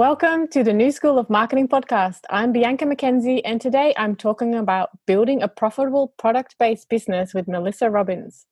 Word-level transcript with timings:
Welcome 0.00 0.48
to 0.52 0.64
the 0.64 0.72
New 0.72 0.92
School 0.92 1.18
of 1.18 1.28
Marketing 1.28 1.68
podcast. 1.68 2.20
I'm 2.30 2.52
Bianca 2.52 2.86
McKenzie, 2.86 3.42
and 3.44 3.60
today 3.60 3.92
I'm 3.98 4.16
talking 4.16 4.54
about 4.54 4.88
building 5.06 5.42
a 5.42 5.46
profitable 5.46 6.14
product 6.16 6.56
based 6.58 6.88
business 6.88 7.34
with 7.34 7.46
Melissa 7.46 7.90
Robbins. 7.90 8.46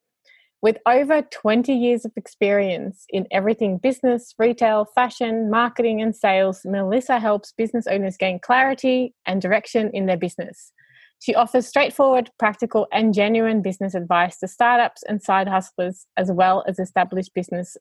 With 0.61 0.77
over 0.85 1.23
20 1.23 1.73
years 1.73 2.05
of 2.05 2.11
experience 2.15 3.05
in 3.09 3.25
everything 3.31 3.79
business, 3.79 4.35
retail, 4.37 4.85
fashion, 4.93 5.49
marketing, 5.49 6.03
and 6.03 6.15
sales, 6.15 6.61
Melissa 6.65 7.19
helps 7.19 7.51
business 7.51 7.87
owners 7.87 8.15
gain 8.15 8.37
clarity 8.37 9.15
and 9.25 9.41
direction 9.41 9.89
in 9.91 10.05
their 10.05 10.17
business. 10.17 10.71
She 11.17 11.33
offers 11.33 11.65
straightforward, 11.65 12.29
practical, 12.37 12.85
and 12.93 13.11
genuine 13.11 13.63
business 13.63 13.95
advice 13.95 14.37
to 14.37 14.47
startups 14.47 15.01
and 15.01 15.19
side 15.19 15.47
hustlers, 15.47 16.05
as 16.15 16.31
well 16.31 16.63
as 16.67 16.77
established 16.77 17.33
business 17.33 17.75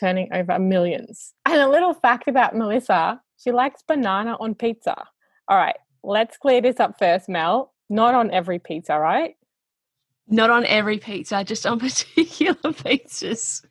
turning 0.00 0.32
over 0.32 0.58
millions. 0.58 1.34
And 1.46 1.60
a 1.60 1.68
little 1.68 1.94
fact 1.94 2.26
about 2.26 2.56
Melissa 2.56 3.20
she 3.42 3.52
likes 3.52 3.82
banana 3.86 4.36
on 4.38 4.54
pizza. 4.54 4.94
All 5.48 5.56
right, 5.56 5.76
let's 6.02 6.36
clear 6.36 6.60
this 6.60 6.78
up 6.78 6.98
first, 6.98 7.28
Mel. 7.28 7.72
Not 7.88 8.14
on 8.14 8.30
every 8.30 8.58
pizza, 8.58 8.98
right? 8.98 9.34
Not 10.28 10.50
on 10.50 10.64
every 10.66 10.98
pizza, 10.98 11.42
just 11.42 11.66
on 11.66 11.78
particular 11.80 12.54
pizzas. 12.54 13.64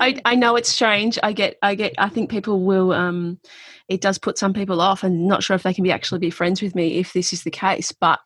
I, 0.00 0.20
I 0.24 0.34
know 0.34 0.56
it's 0.56 0.68
strange. 0.68 1.18
I 1.22 1.32
get 1.32 1.56
I 1.62 1.74
get 1.74 1.94
I 1.96 2.08
think 2.08 2.30
people 2.30 2.64
will 2.64 2.92
um 2.92 3.38
it 3.88 4.00
does 4.00 4.18
put 4.18 4.36
some 4.36 4.52
people 4.52 4.80
off 4.80 5.02
and 5.02 5.26
not 5.26 5.42
sure 5.42 5.56
if 5.56 5.62
they 5.62 5.72
can 5.72 5.84
be 5.84 5.92
actually 5.92 6.18
be 6.18 6.30
friends 6.30 6.60
with 6.60 6.74
me 6.74 6.98
if 6.98 7.12
this 7.12 7.32
is 7.32 7.44
the 7.44 7.50
case, 7.50 7.92
but 7.92 8.18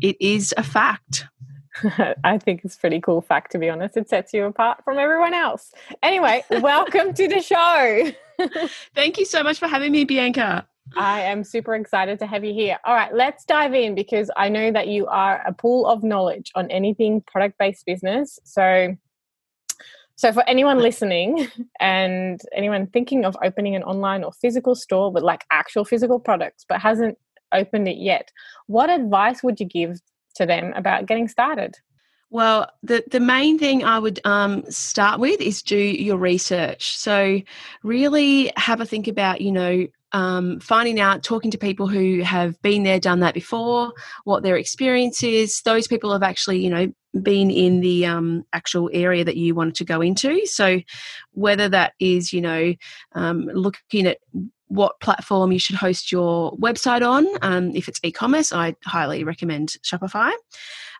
it 0.00 0.16
is 0.20 0.54
a 0.56 0.62
fact. 0.62 1.26
I 2.24 2.38
think 2.38 2.64
it's 2.64 2.76
pretty 2.76 3.00
cool 3.00 3.20
fact 3.20 3.52
to 3.52 3.58
be 3.58 3.70
honest. 3.70 3.96
It 3.96 4.08
sets 4.08 4.32
you 4.32 4.44
apart 4.44 4.84
from 4.84 4.98
everyone 4.98 5.34
else. 5.34 5.72
Anyway, 6.02 6.44
welcome 6.50 7.14
to 7.14 7.28
the 7.28 7.40
show. 7.40 8.12
Thank 8.94 9.18
you 9.18 9.24
so 9.24 9.42
much 9.42 9.58
for 9.58 9.68
having 9.68 9.92
me, 9.92 10.04
Bianca. 10.04 10.66
I 10.96 11.20
am 11.22 11.44
super 11.44 11.74
excited 11.74 12.18
to 12.18 12.26
have 12.26 12.44
you 12.44 12.52
here. 12.52 12.78
All 12.84 12.94
right, 12.94 13.14
let's 13.14 13.44
dive 13.44 13.72
in 13.72 13.94
because 13.94 14.30
I 14.36 14.48
know 14.48 14.72
that 14.72 14.88
you 14.88 15.06
are 15.06 15.42
a 15.46 15.52
pool 15.52 15.86
of 15.86 16.02
knowledge 16.02 16.50
on 16.54 16.70
anything 16.70 17.22
product-based 17.22 17.86
business. 17.86 18.38
So 18.44 18.96
so 20.16 20.32
for 20.32 20.46
anyone 20.48 20.78
listening 20.78 21.48
and 21.80 22.40
anyone 22.54 22.86
thinking 22.86 23.24
of 23.24 23.36
opening 23.42 23.74
an 23.74 23.82
online 23.82 24.22
or 24.22 24.32
physical 24.32 24.74
store 24.74 25.10
with 25.10 25.24
like 25.24 25.44
actual 25.50 25.84
physical 25.84 26.20
products 26.20 26.64
but 26.68 26.80
hasn't 26.80 27.18
opened 27.52 27.88
it 27.88 27.96
yet, 27.96 28.30
what 28.66 28.90
advice 28.90 29.42
would 29.42 29.58
you 29.58 29.66
give 29.66 30.00
to 30.34 30.46
them 30.46 30.72
about 30.74 31.06
getting 31.06 31.28
started? 31.28 31.76
Well, 32.30 32.70
the, 32.82 33.04
the 33.10 33.20
main 33.20 33.58
thing 33.58 33.84
I 33.84 33.98
would 33.98 34.18
um, 34.24 34.64
start 34.70 35.20
with 35.20 35.38
is 35.40 35.60
do 35.60 35.76
your 35.76 36.16
research. 36.16 36.96
So, 36.96 37.42
really 37.82 38.50
have 38.56 38.80
a 38.80 38.86
think 38.86 39.06
about, 39.06 39.42
you 39.42 39.52
know, 39.52 39.86
um, 40.12 40.58
finding 40.60 40.98
out, 40.98 41.22
talking 41.22 41.50
to 41.50 41.58
people 41.58 41.88
who 41.88 42.20
have 42.22 42.60
been 42.62 42.84
there, 42.84 42.98
done 42.98 43.20
that 43.20 43.34
before, 43.34 43.92
what 44.24 44.42
their 44.42 44.56
experience 44.56 45.22
is. 45.22 45.60
Those 45.62 45.86
people 45.86 46.10
have 46.12 46.22
actually, 46.22 46.64
you 46.64 46.70
know, 46.70 46.92
been 47.20 47.50
in 47.50 47.80
the 47.80 48.06
um, 48.06 48.46
actual 48.54 48.88
area 48.94 49.24
that 49.24 49.36
you 49.36 49.54
wanted 49.54 49.74
to 49.74 49.84
go 49.84 50.00
into. 50.00 50.46
So, 50.46 50.80
whether 51.32 51.68
that 51.68 51.92
is, 52.00 52.32
you 52.32 52.40
know, 52.40 52.74
um, 53.14 53.44
looking 53.52 54.06
at 54.06 54.18
what 54.72 55.00
platform 55.00 55.52
you 55.52 55.58
should 55.58 55.76
host 55.76 56.10
your 56.10 56.56
website 56.56 57.06
on. 57.06 57.26
Um, 57.42 57.74
if 57.74 57.88
it's 57.88 58.00
e 58.02 58.10
commerce, 58.10 58.52
I 58.52 58.74
highly 58.84 59.22
recommend 59.24 59.76
Shopify. 59.84 60.32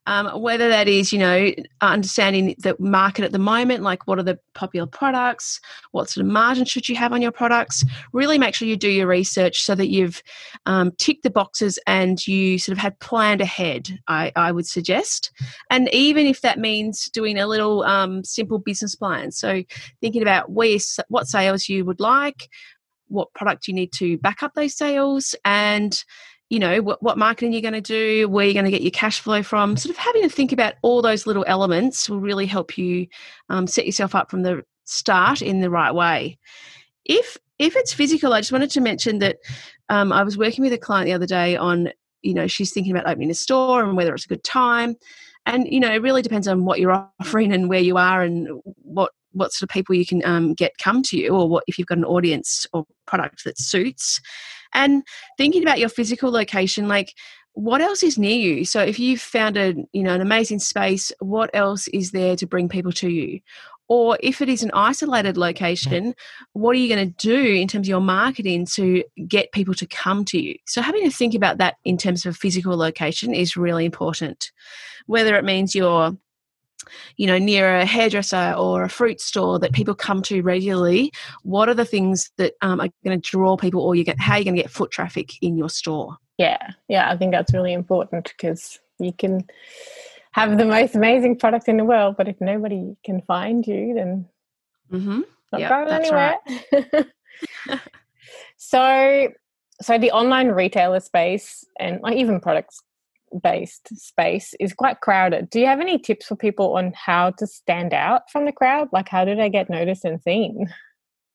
Um, 0.06 0.42
whether 0.42 0.68
that 0.68 0.88
is, 0.88 1.12
you 1.12 1.18
know, 1.20 1.52
understanding 1.80 2.56
the 2.58 2.74
market 2.80 3.24
at 3.24 3.30
the 3.30 3.38
moment, 3.38 3.84
like 3.84 4.04
what 4.08 4.18
are 4.18 4.24
the 4.24 4.36
popular 4.52 4.86
products, 4.86 5.60
what 5.92 6.10
sort 6.10 6.26
of 6.26 6.32
margin 6.32 6.64
should 6.64 6.88
you 6.88 6.96
have 6.96 7.12
on 7.12 7.22
your 7.22 7.30
products. 7.30 7.84
Really 8.12 8.36
make 8.36 8.56
sure 8.56 8.66
you 8.66 8.76
do 8.76 8.90
your 8.90 9.06
research 9.06 9.62
so 9.62 9.76
that 9.76 9.90
you've 9.90 10.20
um, 10.66 10.90
ticked 10.98 11.22
the 11.22 11.30
boxes 11.30 11.78
and 11.86 12.26
you 12.26 12.58
sort 12.58 12.76
of 12.76 12.82
had 12.82 12.98
planned 12.98 13.40
ahead, 13.40 13.96
I, 14.08 14.32
I 14.34 14.50
would 14.50 14.66
suggest. 14.66 15.30
And 15.70 15.88
even 15.94 16.26
if 16.26 16.40
that 16.40 16.58
means 16.58 17.08
doing 17.10 17.38
a 17.38 17.46
little 17.46 17.84
um, 17.84 18.24
simple 18.24 18.58
business 18.58 18.96
plan. 18.96 19.30
So 19.30 19.62
thinking 20.00 20.22
about 20.22 20.50
where, 20.50 20.78
what 21.10 21.28
sales 21.28 21.68
you 21.68 21.84
would 21.84 22.00
like, 22.00 22.48
what 23.12 23.32
product 23.34 23.68
you 23.68 23.74
need 23.74 23.92
to 23.92 24.18
back 24.18 24.42
up 24.42 24.52
those 24.54 24.76
sales 24.76 25.34
and 25.44 26.04
you 26.50 26.58
know 26.58 26.82
what, 26.82 27.02
what 27.02 27.16
marketing 27.16 27.52
you're 27.52 27.62
going 27.62 27.72
to 27.72 27.80
do 27.80 28.28
where 28.28 28.44
you're 28.44 28.52
going 28.52 28.66
to 28.66 28.70
get 28.70 28.82
your 28.82 28.90
cash 28.90 29.20
flow 29.20 29.42
from. 29.42 29.76
Sort 29.76 29.90
of 29.90 29.96
having 29.96 30.22
to 30.22 30.28
think 30.28 30.52
about 30.52 30.74
all 30.82 31.00
those 31.00 31.26
little 31.26 31.44
elements 31.46 32.10
will 32.10 32.20
really 32.20 32.46
help 32.46 32.76
you 32.76 33.06
um, 33.48 33.66
set 33.66 33.86
yourself 33.86 34.14
up 34.14 34.30
from 34.30 34.42
the 34.42 34.62
start 34.84 35.40
in 35.40 35.60
the 35.60 35.70
right 35.70 35.94
way. 35.94 36.38
If 37.04 37.38
if 37.58 37.76
it's 37.76 37.92
physical 37.92 38.32
i 38.32 38.40
just 38.40 38.50
wanted 38.50 38.70
to 38.70 38.80
mention 38.80 39.20
that 39.20 39.36
um, 39.88 40.10
i 40.10 40.24
was 40.24 40.36
working 40.36 40.64
with 40.64 40.72
a 40.72 40.78
client 40.78 41.06
the 41.06 41.12
other 41.12 41.26
day 41.26 41.54
on 41.54 41.92
you 42.22 42.34
know 42.34 42.46
she's 42.46 42.72
thinking 42.72 42.92
about 42.92 43.08
opening 43.08 43.30
a 43.30 43.34
store 43.34 43.82
and 43.82 43.96
whether 43.96 44.14
it's 44.14 44.24
a 44.24 44.28
good 44.28 44.44
time. 44.44 44.96
And 45.44 45.66
you 45.68 45.80
know 45.80 45.92
it 45.92 46.02
really 46.02 46.22
depends 46.22 46.48
on 46.48 46.64
what 46.64 46.80
you're 46.80 46.92
offering 47.20 47.52
and 47.52 47.68
where 47.68 47.80
you 47.80 47.96
are 47.96 48.22
and 48.22 48.48
what 48.64 49.12
what 49.32 49.52
sort 49.52 49.70
of 49.70 49.72
people 49.72 49.94
you 49.94 50.06
can 50.06 50.24
um, 50.24 50.54
get 50.54 50.78
come 50.78 51.02
to 51.04 51.16
you 51.16 51.30
or 51.30 51.48
what 51.48 51.64
if 51.66 51.78
you've 51.78 51.88
got 51.88 51.98
an 51.98 52.04
audience 52.04 52.66
or 52.72 52.84
product 53.06 53.44
that 53.44 53.58
suits. 53.58 54.20
And 54.74 55.02
thinking 55.36 55.62
about 55.62 55.78
your 55.78 55.88
physical 55.88 56.30
location 56.30 56.88
like 56.88 57.14
what 57.54 57.82
else 57.82 58.02
is 58.02 58.18
near 58.18 58.38
you? 58.38 58.64
So 58.64 58.80
if 58.80 58.98
you've 58.98 59.20
found 59.20 59.56
a 59.56 59.74
you 59.92 60.02
know 60.02 60.14
an 60.14 60.20
amazing 60.20 60.58
space 60.58 61.12
what 61.20 61.50
else 61.54 61.88
is 61.88 62.12
there 62.12 62.36
to 62.36 62.46
bring 62.46 62.68
people 62.68 62.92
to 62.92 63.08
you? 63.08 63.40
Or 63.88 64.16
if 64.22 64.40
it 64.40 64.48
is 64.48 64.62
an 64.62 64.70
isolated 64.72 65.36
location 65.36 66.14
what 66.54 66.70
are 66.70 66.78
you 66.78 66.94
going 66.94 67.12
to 67.12 67.14
do 67.26 67.54
in 67.54 67.68
terms 67.68 67.86
of 67.86 67.90
your 67.90 68.00
marketing 68.00 68.66
to 68.74 69.04
get 69.28 69.52
people 69.52 69.74
to 69.74 69.86
come 69.86 70.24
to 70.26 70.40
you? 70.40 70.56
So 70.66 70.80
having 70.80 71.04
to 71.04 71.10
think 71.10 71.34
about 71.34 71.58
that 71.58 71.76
in 71.84 71.98
terms 71.98 72.24
of 72.24 72.36
physical 72.36 72.76
location 72.76 73.34
is 73.34 73.56
really 73.56 73.84
important. 73.84 74.50
Whether 75.06 75.36
it 75.36 75.44
means 75.44 75.74
you're 75.74 76.16
you 77.16 77.26
know 77.26 77.38
near 77.38 77.76
a 77.76 77.84
hairdresser 77.84 78.54
or 78.56 78.82
a 78.82 78.88
fruit 78.88 79.20
store 79.20 79.58
that 79.58 79.72
people 79.72 79.94
come 79.94 80.22
to 80.22 80.42
regularly 80.42 81.12
what 81.42 81.68
are 81.68 81.74
the 81.74 81.84
things 81.84 82.30
that 82.36 82.54
um, 82.62 82.80
are 82.80 82.88
going 83.04 83.20
to 83.20 83.30
draw 83.30 83.56
people 83.56 83.80
or 83.80 83.94
you 83.94 84.04
get 84.04 84.18
how 84.20 84.34
are 84.34 84.38
you 84.38 84.44
going 84.44 84.56
to 84.56 84.62
get 84.62 84.70
foot 84.70 84.90
traffic 84.90 85.30
in 85.42 85.56
your 85.56 85.68
store 85.68 86.16
yeah 86.38 86.70
yeah 86.88 87.10
i 87.10 87.16
think 87.16 87.32
that's 87.32 87.52
really 87.52 87.72
important 87.72 88.32
because 88.36 88.78
you 88.98 89.12
can 89.12 89.44
have 90.32 90.56
the 90.56 90.64
most 90.64 90.94
amazing 90.94 91.38
product 91.38 91.68
in 91.68 91.76
the 91.76 91.84
world 91.84 92.16
but 92.16 92.28
if 92.28 92.40
nobody 92.40 92.96
can 93.04 93.20
find 93.22 93.66
you 93.66 93.94
then 93.94 94.26
mm-hmm. 94.90 95.20
not 95.52 95.60
yep, 95.60 95.70
going 95.70 95.88
anywhere 95.88 96.36
right. 96.72 97.06
so 98.56 99.28
so 99.80 99.98
the 99.98 100.12
online 100.12 100.48
retailer 100.48 101.00
space 101.00 101.64
and 101.78 102.00
even 102.12 102.40
products 102.40 102.80
based 103.42 103.88
space 103.96 104.54
is 104.60 104.72
quite 104.72 105.00
crowded. 105.00 105.50
Do 105.50 105.60
you 105.60 105.66
have 105.66 105.80
any 105.80 105.98
tips 105.98 106.26
for 106.26 106.36
people 106.36 106.76
on 106.76 106.92
how 106.94 107.30
to 107.32 107.46
stand 107.46 107.94
out 107.94 108.30
from 108.30 108.44
the 108.44 108.52
crowd? 108.52 108.88
Like 108.92 109.08
how 109.08 109.24
do 109.24 109.34
they 109.34 109.48
get 109.48 109.70
noticed 109.70 110.04
and 110.04 110.20
seen? 110.22 110.68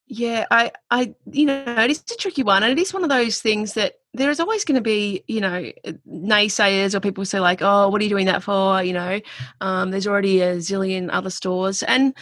Yeah, 0.09 0.45
I, 0.49 0.71
I, 0.89 1.13
you 1.31 1.45
know, 1.45 1.63
it 1.65 1.91
is 1.91 2.01
a 2.11 2.15
tricky 2.15 2.41
one, 2.41 2.63
and 2.63 2.71
it 2.71 2.81
is 2.81 2.93
one 2.93 3.03
of 3.03 3.09
those 3.09 3.41
things 3.41 3.73
that 3.73 3.95
there 4.13 4.29
is 4.29 4.39
always 4.39 4.63
going 4.63 4.75
to 4.75 4.81
be, 4.81 5.23
you 5.27 5.41
know, 5.41 5.69
naysayers 6.09 6.95
or 6.95 7.01
people 7.01 7.25
say 7.25 7.41
like, 7.41 7.61
"Oh, 7.61 7.89
what 7.89 7.99
are 7.99 8.03
you 8.05 8.09
doing 8.09 8.27
that 8.27 8.41
for?" 8.41 8.81
You 8.81 8.93
know, 8.93 9.19
um, 9.59 9.91
there's 9.91 10.07
already 10.07 10.39
a 10.39 10.55
zillion 10.57 11.09
other 11.11 11.29
stores, 11.29 11.83
and 11.83 12.15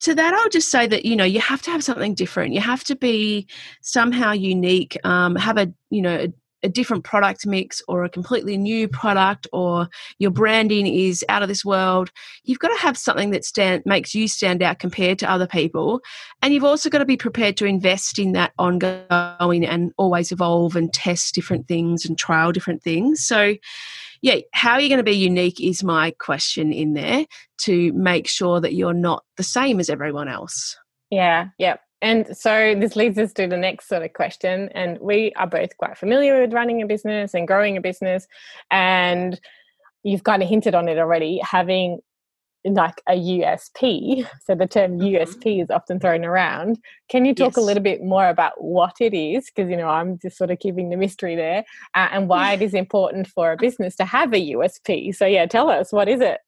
to 0.00 0.14
that, 0.16 0.34
I'll 0.34 0.48
just 0.48 0.68
say 0.68 0.88
that 0.88 1.04
you 1.04 1.14
know 1.14 1.24
you 1.24 1.40
have 1.40 1.62
to 1.62 1.70
have 1.70 1.84
something 1.84 2.14
different. 2.14 2.54
You 2.54 2.60
have 2.60 2.82
to 2.84 2.96
be 2.96 3.46
somehow 3.82 4.32
unique. 4.32 4.98
Um, 5.04 5.36
have 5.36 5.58
a 5.58 5.72
you 5.90 6.02
know 6.02 6.32
a 6.62 6.68
different 6.68 7.04
product 7.04 7.46
mix 7.46 7.82
or 7.88 8.04
a 8.04 8.08
completely 8.08 8.56
new 8.56 8.88
product 8.88 9.46
or 9.52 9.88
your 10.18 10.30
branding 10.30 10.86
is 10.86 11.24
out 11.28 11.42
of 11.42 11.48
this 11.48 11.64
world 11.64 12.10
you've 12.44 12.58
got 12.58 12.68
to 12.68 12.80
have 12.80 12.96
something 12.96 13.30
that 13.30 13.44
stand 13.44 13.82
makes 13.86 14.14
you 14.14 14.28
stand 14.28 14.62
out 14.62 14.78
compared 14.78 15.18
to 15.18 15.30
other 15.30 15.46
people. 15.46 16.00
And 16.42 16.52
you've 16.52 16.64
also 16.64 16.90
got 16.90 16.98
to 16.98 17.04
be 17.04 17.16
prepared 17.16 17.56
to 17.58 17.66
invest 17.66 18.18
in 18.18 18.32
that 18.32 18.52
ongoing 18.58 19.64
and 19.64 19.92
always 19.96 20.32
evolve 20.32 20.76
and 20.76 20.92
test 20.92 21.34
different 21.34 21.68
things 21.68 22.04
and 22.04 22.18
trial 22.18 22.52
different 22.52 22.82
things. 22.82 23.22
So 23.24 23.54
yeah 24.20 24.36
how 24.52 24.72
are 24.72 24.80
you 24.80 24.88
going 24.88 24.98
to 24.98 25.04
be 25.04 25.12
unique 25.12 25.60
is 25.60 25.84
my 25.84 26.10
question 26.18 26.72
in 26.72 26.94
there 26.94 27.24
to 27.58 27.92
make 27.92 28.26
sure 28.26 28.60
that 28.60 28.74
you're 28.74 28.94
not 28.94 29.24
the 29.36 29.42
same 29.42 29.80
as 29.80 29.90
everyone 29.90 30.28
else. 30.28 30.76
Yeah, 31.10 31.48
yeah. 31.58 31.76
And 32.00 32.36
so 32.36 32.74
this 32.78 32.96
leads 32.96 33.18
us 33.18 33.32
to 33.34 33.46
the 33.46 33.56
next 33.56 33.88
sort 33.88 34.02
of 34.02 34.12
question. 34.12 34.68
And 34.74 34.98
we 35.00 35.32
are 35.36 35.46
both 35.46 35.76
quite 35.78 35.98
familiar 35.98 36.40
with 36.40 36.52
running 36.52 36.80
a 36.82 36.86
business 36.86 37.34
and 37.34 37.46
growing 37.46 37.76
a 37.76 37.80
business. 37.80 38.26
And 38.70 39.40
you've 40.04 40.24
kind 40.24 40.42
of 40.42 40.48
hinted 40.48 40.74
on 40.74 40.88
it 40.88 40.98
already, 40.98 41.40
having 41.42 41.98
like 42.64 43.00
a 43.08 43.12
USP. 43.12 44.26
So 44.44 44.54
the 44.54 44.66
term 44.66 44.98
mm-hmm. 44.98 45.16
USP 45.16 45.62
is 45.62 45.70
often 45.70 46.00
thrown 46.00 46.24
around. 46.24 46.78
Can 47.10 47.24
you 47.24 47.34
talk 47.34 47.52
yes. 47.52 47.56
a 47.58 47.60
little 47.60 47.82
bit 47.82 48.02
more 48.02 48.28
about 48.28 48.52
what 48.62 48.96
it 49.00 49.12
is? 49.12 49.46
Because, 49.46 49.70
you 49.70 49.76
know, 49.76 49.88
I'm 49.88 50.18
just 50.18 50.38
sort 50.38 50.50
of 50.50 50.58
keeping 50.58 50.88
the 50.88 50.96
mystery 50.96 51.36
there 51.36 51.64
uh, 51.94 52.08
and 52.12 52.28
why 52.28 52.54
it 52.54 52.62
is 52.62 52.74
important 52.84 53.26
for 53.26 53.52
a 53.52 53.56
business 53.56 53.94
to 53.96 54.04
have 54.04 54.32
a 54.32 54.52
USP. 54.52 55.14
So, 55.14 55.26
yeah, 55.26 55.46
tell 55.46 55.68
us, 55.68 55.92
what 55.92 56.08
is 56.08 56.20
it? 56.20 56.40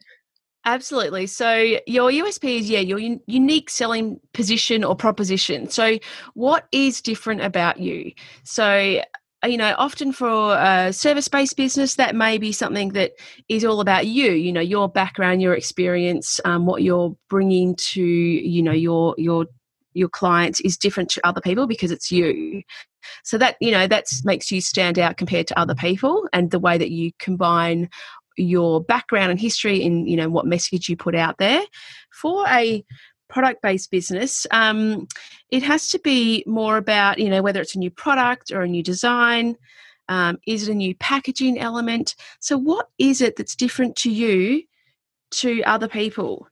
Absolutely. 0.66 1.26
So 1.26 1.78
your 1.86 2.10
USP 2.10 2.58
is 2.58 2.68
yeah 2.68 2.80
your 2.80 2.98
un- 2.98 3.20
unique 3.26 3.70
selling 3.70 4.20
position 4.34 4.84
or 4.84 4.94
proposition. 4.94 5.70
So 5.70 5.98
what 6.34 6.66
is 6.70 7.00
different 7.00 7.40
about 7.40 7.78
you? 7.78 8.12
So 8.44 9.00
you 9.46 9.56
know 9.56 9.74
often 9.78 10.12
for 10.12 10.54
a 10.56 10.92
service-based 10.92 11.56
business 11.56 11.94
that 11.94 12.14
may 12.14 12.36
be 12.36 12.52
something 12.52 12.90
that 12.90 13.12
is 13.48 13.64
all 13.64 13.80
about 13.80 14.06
you 14.06 14.32
you 14.32 14.52
know 14.52 14.60
your 14.60 14.86
background 14.86 15.40
your 15.40 15.54
experience 15.54 16.40
um, 16.44 16.66
what 16.66 16.82
you're 16.82 17.16
bringing 17.30 17.74
to 17.76 18.02
you 18.02 18.62
know 18.62 18.72
your 18.72 19.14
your 19.16 19.46
your 19.94 20.10
clients 20.10 20.60
is 20.60 20.76
different 20.76 21.08
to 21.08 21.26
other 21.26 21.40
people 21.40 21.66
because 21.66 21.90
it's 21.90 22.12
you 22.12 22.62
so 23.24 23.38
that 23.38 23.56
you 23.60 23.70
know 23.70 23.86
that 23.86 24.04
makes 24.24 24.50
you 24.50 24.60
stand 24.60 24.98
out 24.98 25.16
compared 25.16 25.46
to 25.46 25.58
other 25.58 25.74
people 25.74 26.28
and 26.32 26.50
the 26.50 26.58
way 26.58 26.76
that 26.76 26.90
you 26.90 27.10
combine 27.18 27.88
your 28.42 28.82
background 28.82 29.30
and 29.30 29.40
history 29.40 29.82
in 29.82 30.06
you 30.06 30.16
know 30.16 30.28
what 30.28 30.46
message 30.46 30.88
you 30.88 30.96
put 30.96 31.14
out 31.14 31.38
there. 31.38 31.62
For 32.12 32.44
a 32.48 32.84
product 33.28 33.62
based 33.62 33.90
business 33.92 34.46
um, 34.50 35.06
it 35.50 35.62
has 35.62 35.88
to 35.88 35.98
be 36.00 36.42
more 36.46 36.76
about 36.76 37.18
you 37.18 37.28
know 37.28 37.42
whether 37.42 37.60
it's 37.60 37.76
a 37.76 37.78
new 37.78 37.90
product 37.90 38.50
or 38.50 38.62
a 38.62 38.68
new 38.68 38.82
design 38.82 39.56
um, 40.10 40.40
is 40.44 40.68
it 40.68 40.72
a 40.72 40.74
new 40.74 40.94
packaging 40.96 41.58
element? 41.58 42.16
So 42.40 42.58
what 42.58 42.88
is 42.98 43.22
it 43.22 43.36
that's 43.36 43.54
different 43.54 43.94
to 43.98 44.10
you 44.10 44.64
to 45.30 45.62
other 45.62 45.86
people? 45.86 46.48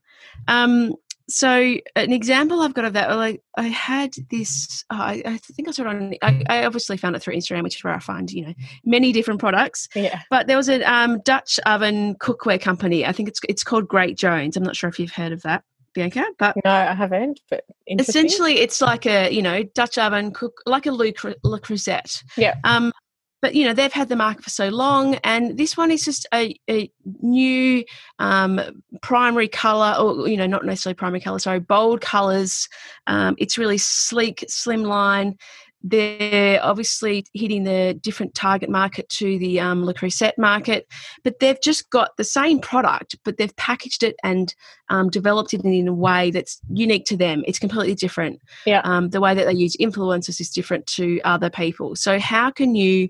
Um, 0.46 0.94
so 1.28 1.76
an 1.94 2.12
example 2.12 2.60
I've 2.60 2.74
got 2.74 2.86
of 2.86 2.94
that, 2.94 3.14
like 3.16 3.42
I 3.56 3.64
had 3.64 4.14
this, 4.30 4.84
oh, 4.90 4.96
I, 4.96 5.22
I, 5.24 5.36
think 5.36 5.68
I 5.68 5.72
saw 5.72 5.82
it 5.82 5.88
on, 5.88 6.14
I, 6.22 6.42
I, 6.48 6.64
obviously 6.64 6.96
found 6.96 7.16
it 7.16 7.22
through 7.22 7.34
Instagram, 7.34 7.64
which 7.64 7.76
is 7.76 7.84
where 7.84 7.94
I 7.94 7.98
find, 7.98 8.30
you 8.32 8.46
know, 8.46 8.54
many 8.84 9.12
different 9.12 9.38
products. 9.38 9.88
Yeah. 9.94 10.22
But 10.30 10.46
there 10.46 10.56
was 10.56 10.68
a 10.70 10.82
um, 10.82 11.20
Dutch 11.20 11.60
oven 11.66 12.14
cookware 12.16 12.60
company. 12.60 13.04
I 13.04 13.12
think 13.12 13.28
it's 13.28 13.40
it's 13.48 13.62
called 13.62 13.88
Great 13.88 14.16
Jones. 14.16 14.56
I'm 14.56 14.62
not 14.62 14.76
sure 14.76 14.88
if 14.88 14.98
you've 14.98 15.12
heard 15.12 15.32
of 15.32 15.42
that. 15.42 15.64
Bianca, 15.94 16.24
but 16.38 16.54
no, 16.64 16.70
I 16.70 16.94
haven't. 16.94 17.40
But 17.50 17.64
essentially, 17.88 18.60
it's 18.60 18.80
like 18.80 19.06
a 19.06 19.30
you 19.30 19.42
know 19.42 19.62
Dutch 19.62 19.98
oven 19.98 20.32
cook, 20.32 20.60
like 20.66 20.86
a 20.86 20.92
Le, 20.92 21.12
Le 21.42 21.60
Creuset. 21.60 22.22
Yeah. 22.36 22.54
Um, 22.64 22.92
but 23.40 23.54
you 23.54 23.64
know 23.64 23.72
they've 23.72 23.92
had 23.92 24.08
the 24.08 24.16
market 24.16 24.42
for 24.44 24.50
so 24.50 24.68
long 24.68 25.14
and 25.24 25.56
this 25.56 25.76
one 25.76 25.90
is 25.90 26.04
just 26.04 26.26
a, 26.34 26.58
a 26.68 26.90
new 27.20 27.84
um, 28.18 28.60
primary 29.02 29.48
color 29.48 29.94
or 29.98 30.28
you 30.28 30.36
know 30.36 30.46
not 30.46 30.64
necessarily 30.64 30.94
primary 30.94 31.20
color 31.20 31.38
sorry 31.38 31.60
bold 31.60 32.00
colors 32.00 32.68
um, 33.06 33.34
it's 33.38 33.58
really 33.58 33.78
sleek 33.78 34.44
slimline 34.48 35.36
they're 35.82 36.62
obviously 36.62 37.24
hitting 37.34 37.64
the 37.64 37.98
different 38.02 38.34
target 38.34 38.68
market 38.68 39.08
to 39.10 39.38
the 39.38 39.60
um, 39.60 39.84
Creuset 39.86 40.32
market, 40.36 40.86
but 41.22 41.38
they've 41.38 41.60
just 41.62 41.88
got 41.90 42.16
the 42.16 42.24
same 42.24 42.58
product, 42.58 43.16
but 43.24 43.36
they've 43.36 43.54
packaged 43.56 44.02
it 44.02 44.16
and 44.24 44.54
um, 44.88 45.08
developed 45.08 45.54
it 45.54 45.64
in 45.64 45.86
a 45.86 45.94
way 45.94 46.30
that's 46.30 46.60
unique 46.68 47.04
to 47.06 47.16
them. 47.16 47.44
It's 47.46 47.58
completely 47.60 47.94
different. 47.94 48.40
Yeah. 48.66 48.80
Um, 48.84 49.10
the 49.10 49.20
way 49.20 49.34
that 49.34 49.46
they 49.46 49.52
use 49.52 49.76
influencers 49.76 50.40
is 50.40 50.50
different 50.50 50.86
to 50.88 51.20
other 51.24 51.50
people. 51.50 51.94
So 51.94 52.18
how 52.18 52.50
can 52.50 52.74
you? 52.74 53.08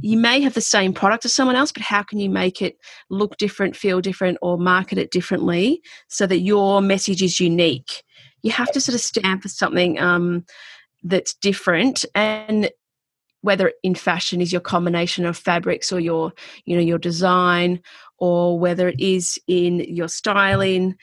You 0.00 0.18
may 0.18 0.40
have 0.40 0.54
the 0.54 0.60
same 0.60 0.92
product 0.92 1.24
as 1.24 1.32
someone 1.32 1.54
else, 1.54 1.70
but 1.70 1.82
how 1.82 2.02
can 2.02 2.18
you 2.18 2.28
make 2.28 2.60
it 2.60 2.76
look 3.10 3.36
different, 3.36 3.76
feel 3.76 4.00
different, 4.00 4.38
or 4.42 4.58
market 4.58 4.98
it 4.98 5.12
differently 5.12 5.80
so 6.08 6.26
that 6.26 6.40
your 6.40 6.82
message 6.82 7.22
is 7.22 7.38
unique? 7.38 8.02
You 8.42 8.50
have 8.50 8.72
to 8.72 8.80
sort 8.80 8.96
of 8.96 9.00
stand 9.00 9.40
for 9.40 9.48
something. 9.48 10.00
Um, 10.00 10.44
that's 11.04 11.34
different 11.34 12.04
and 12.14 12.70
whether 13.42 13.72
in 13.82 13.94
fashion 13.94 14.40
is 14.40 14.50
your 14.50 14.60
combination 14.60 15.26
of 15.26 15.36
fabrics 15.36 15.92
or 15.92 16.00
your 16.00 16.32
you 16.64 16.74
know 16.74 16.82
your 16.82 16.98
design 16.98 17.80
or 18.18 18.58
whether 18.58 18.88
it 18.88 18.98
is 18.98 19.38
in 19.46 19.80
your 19.80 20.08
styling 20.08 20.96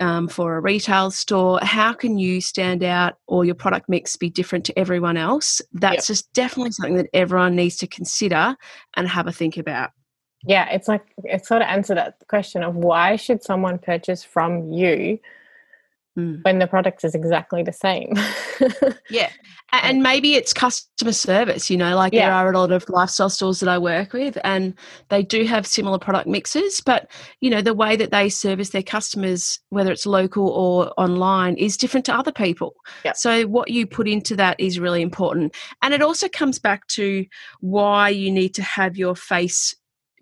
um, 0.00 0.26
for 0.26 0.56
a 0.56 0.60
retail 0.60 1.12
store 1.12 1.60
how 1.62 1.92
can 1.92 2.18
you 2.18 2.40
stand 2.40 2.82
out 2.82 3.14
or 3.28 3.44
your 3.44 3.54
product 3.54 3.88
mix 3.88 4.16
be 4.16 4.28
different 4.28 4.64
to 4.64 4.76
everyone 4.76 5.16
else 5.16 5.62
that's 5.72 6.08
yep. 6.08 6.16
just 6.16 6.32
definitely 6.32 6.72
something 6.72 6.96
that 6.96 7.08
everyone 7.14 7.54
needs 7.54 7.76
to 7.76 7.86
consider 7.86 8.56
and 8.96 9.08
have 9.08 9.28
a 9.28 9.32
think 9.32 9.56
about 9.56 9.90
yeah 10.44 10.68
it's 10.70 10.88
like 10.88 11.04
it 11.22 11.46
sort 11.46 11.62
of 11.62 11.68
answer 11.68 11.94
that 11.94 12.16
question 12.28 12.64
of 12.64 12.74
why 12.74 13.14
should 13.14 13.40
someone 13.40 13.78
purchase 13.78 14.24
from 14.24 14.72
you 14.72 15.16
mm. 16.18 16.42
when 16.44 16.58
the 16.58 16.66
product 16.66 17.04
is 17.04 17.14
exactly 17.14 17.62
the 17.62 17.72
same. 17.72 18.14
yeah. 19.10 19.30
And 19.72 20.02
maybe 20.02 20.34
it's 20.34 20.52
customer 20.52 21.12
service, 21.12 21.68
you 21.68 21.76
know, 21.76 21.96
like 21.96 22.12
yeah. 22.12 22.26
there 22.26 22.34
are 22.34 22.52
a 22.52 22.58
lot 22.58 22.70
of 22.70 22.88
lifestyle 22.88 23.28
stores 23.28 23.58
that 23.58 23.68
I 23.68 23.76
work 23.76 24.12
with 24.12 24.38
and 24.44 24.74
they 25.08 25.22
do 25.22 25.44
have 25.46 25.66
similar 25.66 25.98
product 25.98 26.28
mixes, 26.28 26.80
but 26.80 27.10
you 27.40 27.50
know, 27.50 27.60
the 27.60 27.74
way 27.74 27.96
that 27.96 28.12
they 28.12 28.28
service 28.28 28.70
their 28.70 28.84
customers, 28.84 29.58
whether 29.70 29.90
it's 29.90 30.06
local 30.06 30.48
or 30.48 30.92
online, 30.96 31.56
is 31.56 31.76
different 31.76 32.06
to 32.06 32.14
other 32.14 32.30
people. 32.30 32.74
Yeah. 33.04 33.14
So 33.14 33.46
what 33.48 33.70
you 33.70 33.86
put 33.86 34.06
into 34.06 34.36
that 34.36 34.60
is 34.60 34.78
really 34.78 35.02
important. 35.02 35.56
And 35.82 35.92
it 35.92 36.02
also 36.02 36.28
comes 36.28 36.60
back 36.60 36.86
to 36.88 37.26
why 37.60 38.10
you 38.10 38.30
need 38.30 38.54
to 38.54 38.62
have 38.62 38.96
your 38.96 39.16
face 39.16 39.74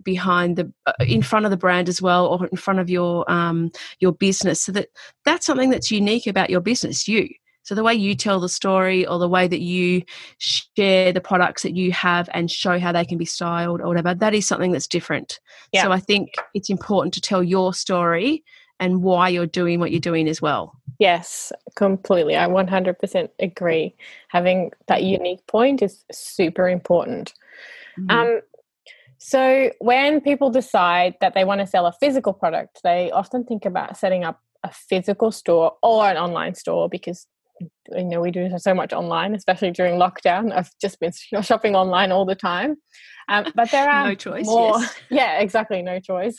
behind 0.03 0.57
the 0.57 0.73
uh, 0.87 0.93
in 1.01 1.23
front 1.23 1.45
of 1.45 1.51
the 1.51 1.57
brand 1.57 1.89
as 1.89 2.03
well 2.03 2.27
or 2.27 2.47
in 2.47 2.57
front 2.57 2.81
of 2.81 2.91
your 2.91 3.31
um, 3.31 3.71
your 4.01 4.13
business. 4.13 4.63
So 4.63 4.73
that 4.73 4.89
that's 5.25 5.47
something 5.47 5.71
that's 5.71 5.91
unique 5.91 6.27
about 6.27 6.51
your 6.51 6.61
business 6.61 7.09
you. 7.09 7.29
So 7.65 7.77
the 7.77 7.85
way 7.85 7.95
you 7.95 8.17
tell 8.17 8.41
the 8.41 8.49
story 8.49 9.07
or 9.07 9.21
the 9.21 9.29
way 9.29 9.47
that 9.47 9.61
you 9.61 10.03
share 10.39 11.13
the 11.13 11.21
products 11.21 11.63
that 11.63 11.77
you 11.77 11.93
have 11.93 12.29
and 12.35 12.51
show 12.51 12.79
how 12.79 12.91
they 12.91 13.05
can 13.05 13.19
be 13.19 13.25
styled 13.25 13.81
or 13.81 13.87
whatever 13.87 14.15
that 14.15 14.35
is 14.35 14.47
something 14.47 14.73
that's 14.73 14.89
different. 14.89 15.39
Yeah. 15.73 15.85
so 15.85 15.93
i 15.93 16.01
think 16.01 16.35
it's 16.55 16.71
important 16.71 17.15
to 17.15 17.21
tell 17.21 17.43
your 17.43 17.73
story 17.73 18.43
and 18.81 19.03
why 19.03 19.29
you're 19.29 19.47
doing 19.47 19.79
what 19.79 19.93
you're 19.93 20.01
doing 20.01 20.29
as 20.29 20.43
well. 20.43 20.75
Yes 20.99 21.53
completely. 21.77 22.37
I 22.37 22.49
100% 22.49 23.29
agree. 23.39 23.95
Having 24.29 24.73
that 24.89 25.05
unique 25.05 25.47
point 25.47 25.83
is 25.83 26.05
super 26.11 26.69
important. 26.69 27.33
Mm-hmm. 27.99 28.11
um, 28.11 28.41
so, 29.25 29.71
when 29.79 30.21
people 30.21 30.51
decide 30.51 31.15
that 31.21 31.33
they 31.33 31.45
want 31.45 31.61
to 31.61 31.67
sell 31.67 31.87
a 31.87 31.93
physical 31.93 32.33
product, 32.33 32.81
they 32.83 33.09
often 33.13 33.45
think 33.45 33.65
about 33.65 33.97
setting 33.97 34.25
up 34.25 34.41
a 34.65 34.73
physical 34.73 35.31
store 35.31 35.77
or 35.81 36.11
an 36.11 36.17
online 36.17 36.57
store 36.57 36.89
because 36.89 37.29
you 37.61 38.05
know 38.05 38.21
we 38.21 38.33
do 38.33 38.51
so 38.59 38.75
much 38.75 38.93
online, 38.93 39.37
especially 39.37 39.71
during 39.71 39.95
lockdown. 39.95 40.53
I've 40.53 40.73
just 40.81 40.99
been 40.99 41.13
shopping 41.43 41.77
online 41.77 42.11
all 42.11 42.25
the 42.25 42.35
time, 42.35 42.79
um, 43.29 43.47
but 43.55 43.71
there 43.71 43.89
are 43.93 44.09
no 44.09 44.17
choice. 44.17 44.47
More, 44.47 44.81
yes. 44.81 44.95
Yeah, 45.11 45.39
exactly, 45.39 45.83
no 45.83 46.01
choice. 46.01 46.37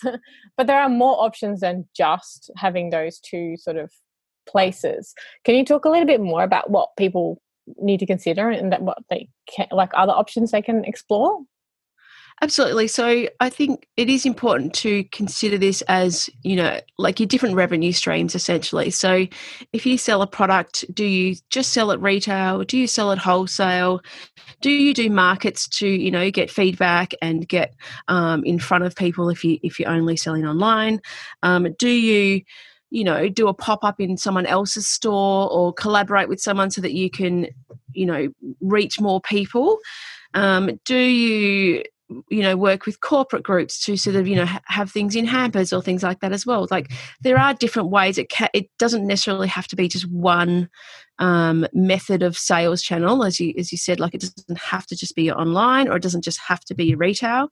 but 0.57 0.67
there 0.67 0.81
are 0.81 0.89
more 0.89 1.23
options 1.23 1.61
than 1.61 1.87
just 1.95 2.51
having 2.57 2.89
those 2.89 3.17
two 3.21 3.55
sort 3.55 3.77
of 3.77 3.93
places. 4.45 5.13
Can 5.45 5.55
you 5.55 5.63
talk 5.63 5.85
a 5.85 5.89
little 5.89 6.05
bit 6.05 6.19
more 6.19 6.43
about 6.43 6.69
what 6.69 6.89
people 6.97 7.41
need 7.77 8.01
to 8.01 8.05
consider 8.05 8.49
and 8.49 8.73
that 8.73 8.81
what 8.81 8.97
they 9.09 9.29
can, 9.49 9.67
like 9.71 9.91
other 9.93 10.11
options 10.11 10.51
they 10.51 10.61
can 10.61 10.83
explore? 10.83 11.39
Absolutely. 12.43 12.89
So 12.89 13.25
I 13.39 13.49
think 13.49 13.87
it 13.95 14.09
is 14.09 14.25
important 14.25 14.73
to 14.75 15.05
consider 15.05 15.57
this 15.57 15.81
as, 15.83 16.29
you 16.41 16.57
know, 16.57 16.77
like 16.97 17.17
your 17.17 17.25
different 17.27 17.55
revenue 17.55 17.93
streams 17.93 18.35
essentially. 18.35 18.89
So 18.89 19.27
if 19.71 19.85
you 19.85 19.97
sell 19.97 20.21
a 20.21 20.27
product, 20.27 20.83
do 20.93 21.05
you 21.05 21.37
just 21.49 21.71
sell 21.71 21.89
it 21.91 22.01
retail? 22.01 22.65
Do 22.65 22.77
you 22.77 22.85
sell 22.85 23.13
it 23.13 23.17
wholesale? 23.17 24.01
Do 24.59 24.69
you 24.71 24.93
do 24.93 25.09
markets 25.09 25.69
to, 25.79 25.87
you 25.87 26.11
know, 26.11 26.29
get 26.31 26.51
feedback 26.51 27.13
and 27.21 27.47
get 27.47 27.75
um, 28.09 28.43
in 28.43 28.59
front 28.59 28.83
of 28.83 28.93
people 28.93 29.29
if 29.29 29.45
you 29.45 29.57
if 29.63 29.79
you're 29.79 29.89
only 29.89 30.17
selling 30.17 30.45
online? 30.45 30.99
Um, 31.43 31.73
do 31.79 31.87
you 31.87 32.41
you 32.89 33.05
know 33.05 33.27
do 33.29 33.47
a 33.47 33.53
pop-up 33.53 33.99
in 34.01 34.17
someone 34.17 34.45
else's 34.45 34.87
store 34.87 35.49
or 35.49 35.73
collaborate 35.73 36.27
with 36.29 36.41
someone 36.41 36.69
so 36.69 36.81
that 36.81 36.93
you 36.93 37.09
can 37.09 37.47
you 37.93 38.05
know 38.05 38.27
reach 38.61 39.01
more 39.01 39.19
people 39.21 39.79
um, 40.35 40.79
do 40.85 40.95
you 40.95 41.83
you 42.29 42.41
know 42.41 42.55
work 42.55 42.85
with 42.85 43.01
corporate 43.01 43.43
groups 43.43 43.83
to 43.85 43.97
sort 43.97 44.15
of 44.15 44.27
you 44.27 44.35
know 44.35 44.47
have 44.65 44.91
things 44.91 45.15
in 45.15 45.25
hampers 45.25 45.73
or 45.73 45.81
things 45.81 46.03
like 46.03 46.19
that 46.19 46.31
as 46.31 46.45
well. 46.45 46.67
Like 46.69 46.91
there 47.21 47.37
are 47.37 47.53
different 47.53 47.89
ways 47.89 48.17
it 48.17 48.29
ca- 48.31 48.49
it 48.53 48.69
doesn't 48.77 49.07
necessarily 49.07 49.47
have 49.47 49.67
to 49.67 49.75
be 49.75 49.87
just 49.87 50.09
one 50.09 50.69
um, 51.19 51.67
method 51.73 52.23
of 52.23 52.37
sales 52.37 52.81
channel 52.81 53.23
as 53.23 53.39
you 53.39 53.53
as 53.57 53.71
you 53.71 53.77
said 53.77 53.99
like 53.99 54.15
it 54.15 54.21
doesn't 54.21 54.57
have 54.57 54.87
to 54.87 54.95
just 54.95 55.15
be 55.15 55.31
online 55.31 55.87
or 55.87 55.95
it 55.97 56.03
doesn't 56.03 56.23
just 56.23 56.39
have 56.39 56.61
to 56.65 56.75
be 56.75 56.95
retail. 56.95 57.49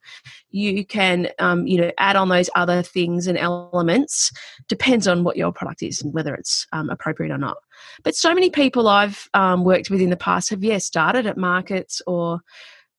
You 0.50 0.86
can 0.86 1.30
um, 1.40 1.68
you 1.68 1.80
know 1.80 1.92
add 1.98 2.16
on 2.16 2.30
those 2.30 2.50
other 2.56 2.82
things 2.82 3.28
and 3.28 3.38
elements. 3.38 4.32
Depends 4.68 5.08
on 5.08 5.24
what 5.24 5.38
your 5.38 5.52
product 5.52 5.84
is 5.84 6.02
and 6.02 6.14
whether 6.14 6.34
it's 6.34 6.66
um, 6.74 6.90
appropriate 6.90 7.32
or 7.32 7.38
not. 7.38 7.58
But 8.04 8.16
so 8.16 8.34
many 8.34 8.50
people 8.50 8.88
i've 8.88 9.28
um, 9.34 9.64
worked 9.64 9.90
with 9.90 10.02
in 10.02 10.10
the 10.10 10.18
past 10.18 10.50
have 10.50 10.64
yeah 10.64 10.78
started 10.78 11.26
at 11.26 11.38
markets 11.38 12.02
or 12.08 12.42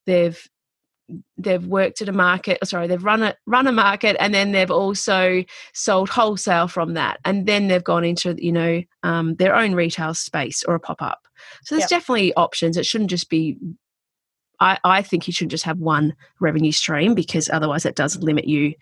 they've 0.06 0.48
they've 1.36 1.66
worked 1.66 2.00
at 2.02 2.08
a 2.08 2.12
market 2.12 2.58
sorry 2.66 2.86
they've 2.86 3.04
run 3.04 3.22
a 3.22 3.34
run 3.46 3.66
a 3.66 3.72
market 3.72 4.16
and 4.20 4.34
then 4.34 4.52
they've 4.52 4.70
also 4.70 5.44
sold 5.74 6.08
wholesale 6.08 6.68
from 6.68 6.94
that 6.94 7.18
and 7.24 7.46
then 7.46 7.68
they've 7.68 7.84
gone 7.84 8.04
into 8.04 8.34
you 8.38 8.52
know 8.52 8.82
um, 9.02 9.34
their 9.36 9.54
own 9.54 9.74
retail 9.74 10.14
space 10.14 10.62
or 10.64 10.74
a 10.74 10.80
pop-up. 10.80 11.26
So 11.64 11.74
there's 11.74 11.90
yep. 11.90 12.00
definitely 12.00 12.34
options. 12.34 12.76
It 12.76 12.86
shouldn't 12.86 13.10
just 13.10 13.28
be 13.28 13.56
I, 14.60 14.78
I 14.84 15.02
think 15.02 15.26
you 15.26 15.32
shouldn't 15.32 15.50
just 15.50 15.64
have 15.64 15.78
one 15.78 16.14
revenue 16.38 16.70
stream 16.70 17.14
because 17.16 17.50
otherwise 17.50 17.84
it 17.84 17.96
does 17.96 18.16
limit 18.18 18.46
you. 18.46 18.74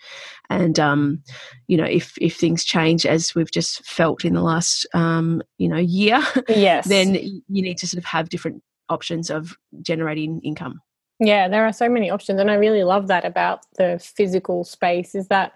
And 0.50 0.78
um, 0.78 1.22
you 1.68 1.76
know 1.76 1.84
if 1.84 2.16
if 2.20 2.36
things 2.36 2.64
change 2.64 3.06
as 3.06 3.34
we've 3.34 3.50
just 3.50 3.84
felt 3.84 4.24
in 4.24 4.34
the 4.34 4.42
last 4.42 4.86
um, 4.94 5.42
you 5.58 5.68
know 5.68 5.78
year 5.78 6.22
yes. 6.48 6.86
then 6.86 7.14
you 7.14 7.62
need 7.62 7.78
to 7.78 7.86
sort 7.86 7.98
of 7.98 8.04
have 8.04 8.28
different 8.28 8.62
options 8.88 9.30
of 9.30 9.56
generating 9.82 10.40
income 10.42 10.80
yeah, 11.20 11.48
there 11.48 11.66
are 11.66 11.72
so 11.72 11.88
many 11.88 12.10
options. 12.10 12.40
And 12.40 12.50
I 12.50 12.54
really 12.54 12.82
love 12.82 13.06
that 13.08 13.24
about 13.24 13.66
the 13.76 14.00
physical 14.02 14.64
space 14.64 15.14
is 15.14 15.28
that, 15.28 15.52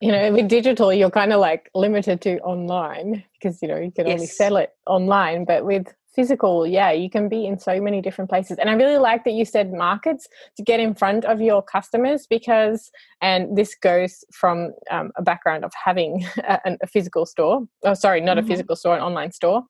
you 0.00 0.10
know, 0.10 0.32
with 0.32 0.48
digital, 0.48 0.92
you're 0.92 1.10
kind 1.10 1.32
of 1.32 1.40
like 1.40 1.70
limited 1.74 2.22
to 2.22 2.38
online 2.40 3.24
because, 3.34 3.60
you 3.60 3.68
know, 3.68 3.76
you 3.76 3.92
can 3.92 4.06
yes. 4.06 4.14
only 4.14 4.26
sell 4.26 4.56
it 4.56 4.70
online. 4.86 5.44
But 5.44 5.66
with 5.66 5.92
physical, 6.14 6.66
yeah, 6.66 6.90
you 6.92 7.10
can 7.10 7.28
be 7.28 7.44
in 7.44 7.58
so 7.58 7.78
many 7.78 8.00
different 8.00 8.30
places. 8.30 8.58
And 8.58 8.70
I 8.70 8.72
really 8.72 8.96
like 8.96 9.24
that 9.24 9.32
you 9.32 9.44
said 9.44 9.72
markets 9.72 10.28
to 10.56 10.62
get 10.62 10.80
in 10.80 10.94
front 10.94 11.26
of 11.26 11.42
your 11.42 11.62
customers 11.62 12.26
because, 12.26 12.90
and 13.20 13.56
this 13.56 13.74
goes 13.74 14.24
from 14.32 14.72
um, 14.90 15.12
a 15.16 15.22
background 15.22 15.64
of 15.64 15.72
having 15.74 16.24
a, 16.38 16.76
a, 16.80 16.86
physical 16.86 17.26
store. 17.26 17.66
Oh, 17.84 17.94
sorry, 17.94 18.22
not 18.22 18.38
mm-hmm. 18.38 18.46
a 18.46 18.48
physical 18.48 18.76
store, 18.76 18.96
an 18.96 19.02
online 19.02 19.32
store. 19.32 19.64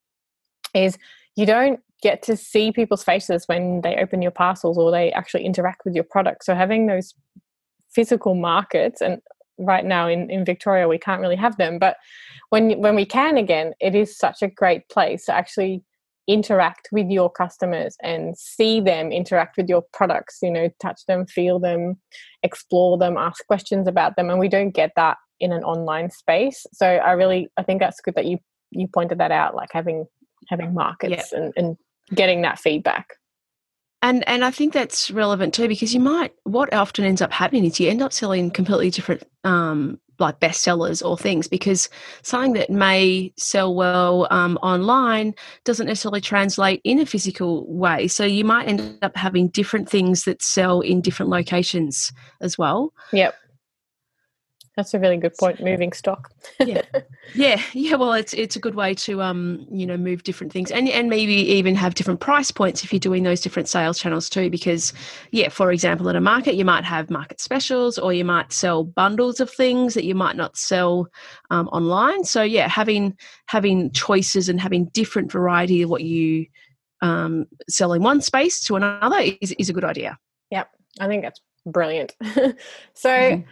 Is 0.72 0.98
you 1.36 1.46
don't 1.46 1.80
get 2.04 2.23
to 2.23 2.37
see 2.37 2.70
people's 2.70 3.02
faces 3.02 3.49
when 3.49 3.80
they 3.80 3.96
open 3.96 4.20
your 4.20 4.30
parcels 4.30 4.76
or 4.76 4.90
they 4.90 5.11
actually 5.12 5.44
interact 5.44 5.80
with 5.87 5.94
your 5.94 6.04
product. 6.04 6.44
So 6.44 6.54
having 6.54 6.87
those 6.87 7.14
physical 7.90 8.34
markets 8.34 9.00
and 9.00 9.23
right 9.58 9.87
now 9.87 10.06
in, 10.06 10.30
in 10.30 10.44
Victoria 10.44 10.87
we 10.87 10.99
can't 10.99 11.23
really 11.23 11.37
have 11.37 11.56
them, 11.56 11.78
but 11.78 11.96
when 12.50 12.78
when 12.80 12.94
we 12.94 13.06
can 13.06 13.37
again, 13.38 13.73
it 13.80 13.94
is 13.94 14.16
such 14.16 14.42
a 14.42 14.49
great 14.49 14.88
place 14.88 15.25
to 15.25 15.34
actually 15.34 15.82
interact 16.26 16.88
with 16.92 17.08
your 17.11 17.30
customers 17.30 17.96
and 18.02 18.37
see 18.37 18.80
them 18.80 19.12
interact 19.12 19.56
with 19.56 19.68
your 19.68 19.82
products, 19.92 20.38
you 20.42 20.50
know, 20.50 20.68
touch 20.80 21.00
them, 21.06 21.26
feel 21.26 21.58
them, 21.58 21.96
explore 22.42 22.96
them, 22.99 23.16
ask 23.16 23.46
questions 23.46 23.87
about 23.88 24.16
them. 24.16 24.30
And 24.30 24.38
we 24.38 24.49
don't 24.49 24.70
get 24.70 24.92
that 24.96 25.16
in 25.40 25.52
an 25.52 25.64
online 25.64 26.11
space. 26.11 26.66
So 26.73 26.87
I 26.87 27.12
really 27.12 27.49
I 27.56 27.62
think 27.62 27.80
that's 27.80 28.00
good 28.00 28.14
that 28.16 28.26
you 28.26 28.38
you 28.70 28.88
pointed 28.88 29.18
that 29.18 29.32
out, 29.32 29.54
like 29.54 29.70
having 29.73 30.06
having 30.50 30.75
markets 30.75 31.32
and, 31.32 31.52
and 31.56 31.76
getting 32.12 32.42
that 32.42 32.58
feedback. 32.58 33.14
And 34.02 34.26
and 34.28 34.44
I 34.44 34.50
think 34.50 34.75
that's 34.75 35.11
relevant 35.11 35.54
too 35.54 35.66
because 35.66 35.94
you 35.94 36.00
might 36.00 36.32
what 36.42 36.73
often 36.75 37.06
ends 37.06 37.23
up 37.23 37.32
happening 37.32 37.64
is 37.64 37.80
you 37.80 37.88
end 37.88 38.02
up 38.02 38.12
selling 38.12 38.50
completely 38.50 38.90
different 38.90 39.23
um, 39.44 39.99
like 40.18 40.40
bestsellers 40.40 41.04
or 41.04 41.16
things 41.16 41.49
because 41.49 41.88
something 42.23 42.52
that 42.52 42.70
may 42.70 43.32
sell 43.37 43.75
well 43.75 44.28
um, 44.30 44.58
online 44.62 45.34
doesn't 45.64 45.87
necessarily 45.87 46.20
translate 46.20 46.80
in 46.84 46.99
a 46.99 47.06
physical 47.06 47.66
way. 47.73 48.06
So 48.06 48.25
you 48.25 48.44
might 48.44 48.68
end 48.68 48.99
up 49.02 49.16
having 49.16 49.49
different 49.49 49.88
things 49.88 50.25
that 50.25 50.42
sell 50.42 50.80
in 50.80 51.00
different 51.00 51.30
locations 51.30 52.12
as 52.40 52.58
well. 52.58 52.92
Yep. 53.12 53.34
That's 54.76 54.93
a 54.93 54.99
really 54.99 55.16
good 55.19 55.37
point. 55.37 55.62
Moving 55.62 55.93
stock. 55.93 56.33
yeah, 56.59 56.83
yeah, 57.35 57.62
yeah. 57.73 57.95
Well, 57.95 58.12
it's 58.12 58.35
it's 58.35 58.57
a 58.57 58.59
good 58.59 58.75
way 58.75 58.95
to 58.95 59.23
um 59.23 59.66
you 59.71 59.87
know 59.87 59.97
move 59.97 60.25
different 60.25 60.52
things 60.52 60.73
and 60.73 60.88
and 60.88 61.09
maybe 61.09 61.33
even 61.33 61.76
have 61.76 61.95
different 61.95 62.19
price 62.19 62.50
points 62.50 62.83
if 62.83 62.93
you're 62.93 62.99
doing 62.99 63.23
those 63.23 63.40
different 63.40 63.69
sales 63.69 64.00
channels 64.00 64.28
too. 64.28 64.50
Because 64.50 64.93
yeah, 65.31 65.49
for 65.49 65.71
example, 65.71 66.09
at 66.09 66.16
a 66.16 66.21
market 66.21 66.57
you 66.57 66.64
might 66.64 66.85
have 66.85 67.09
market 67.09 67.40
specials 67.40 67.99
or 67.99 68.12
you 68.12 68.25
might 68.25 68.52
sell 68.52 68.83
bundles 68.83 69.38
of 69.38 69.49
things 69.49 69.95
that 69.95 70.04
you 70.04 70.14
might 70.14 70.35
not 70.35 70.57
sell 70.57 71.09
um, 71.50 71.69
online. 71.69 72.25
So 72.25 72.43
yeah, 72.43 72.69
having 72.69 73.16
having 73.47 73.93
choices 73.93 74.49
and 74.49 74.61
having 74.61 74.87
different 74.87 75.31
variety 75.31 75.83
of 75.83 75.90
what 75.90 76.02
you 76.02 76.47
um, 77.00 77.47
sell 77.69 77.93
in 77.93 78.02
one 78.02 78.21
space 78.21 78.64
to 78.64 78.75
another 78.75 79.19
is 79.40 79.52
is 79.52 79.71
a 79.71 79.73
good 79.73 79.85
idea. 79.85 80.19
Yep, 80.50 80.69
I 80.99 81.07
think 81.07 81.23
that's 81.23 81.40
brilliant. 81.64 82.16
so. 82.95 83.09
Mm-hmm 83.09 83.49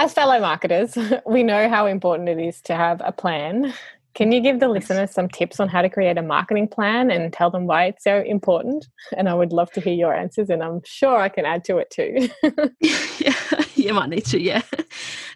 as 0.00 0.14
fellow 0.14 0.40
marketers, 0.40 0.96
we 1.26 1.42
know 1.42 1.68
how 1.68 1.86
important 1.86 2.28
it 2.28 2.38
is 2.38 2.60
to 2.62 2.74
have 2.74 3.02
a 3.04 3.12
plan. 3.12 3.72
Can 4.14 4.32
you 4.32 4.40
give 4.40 4.58
the 4.58 4.68
listeners 4.68 5.12
some 5.12 5.28
tips 5.28 5.60
on 5.60 5.68
how 5.68 5.82
to 5.82 5.88
create 5.88 6.18
a 6.18 6.22
marketing 6.22 6.66
plan 6.66 7.10
and 7.10 7.32
tell 7.32 7.50
them 7.50 7.66
why 7.66 7.84
it's 7.84 8.02
so 8.02 8.22
important? 8.22 8.88
And 9.16 9.28
I 9.28 9.34
would 9.34 9.52
love 9.52 9.70
to 9.72 9.80
hear 9.80 9.92
your 9.92 10.12
answers, 10.12 10.50
and 10.50 10.64
I'm 10.64 10.80
sure 10.84 11.18
I 11.18 11.28
can 11.28 11.44
add 11.44 11.64
to 11.64 11.76
it 11.78 11.90
too. 11.90 12.28
yeah, 12.80 13.64
you 13.74 13.92
might 13.92 14.08
need 14.08 14.24
to, 14.26 14.40
yeah. 14.40 14.62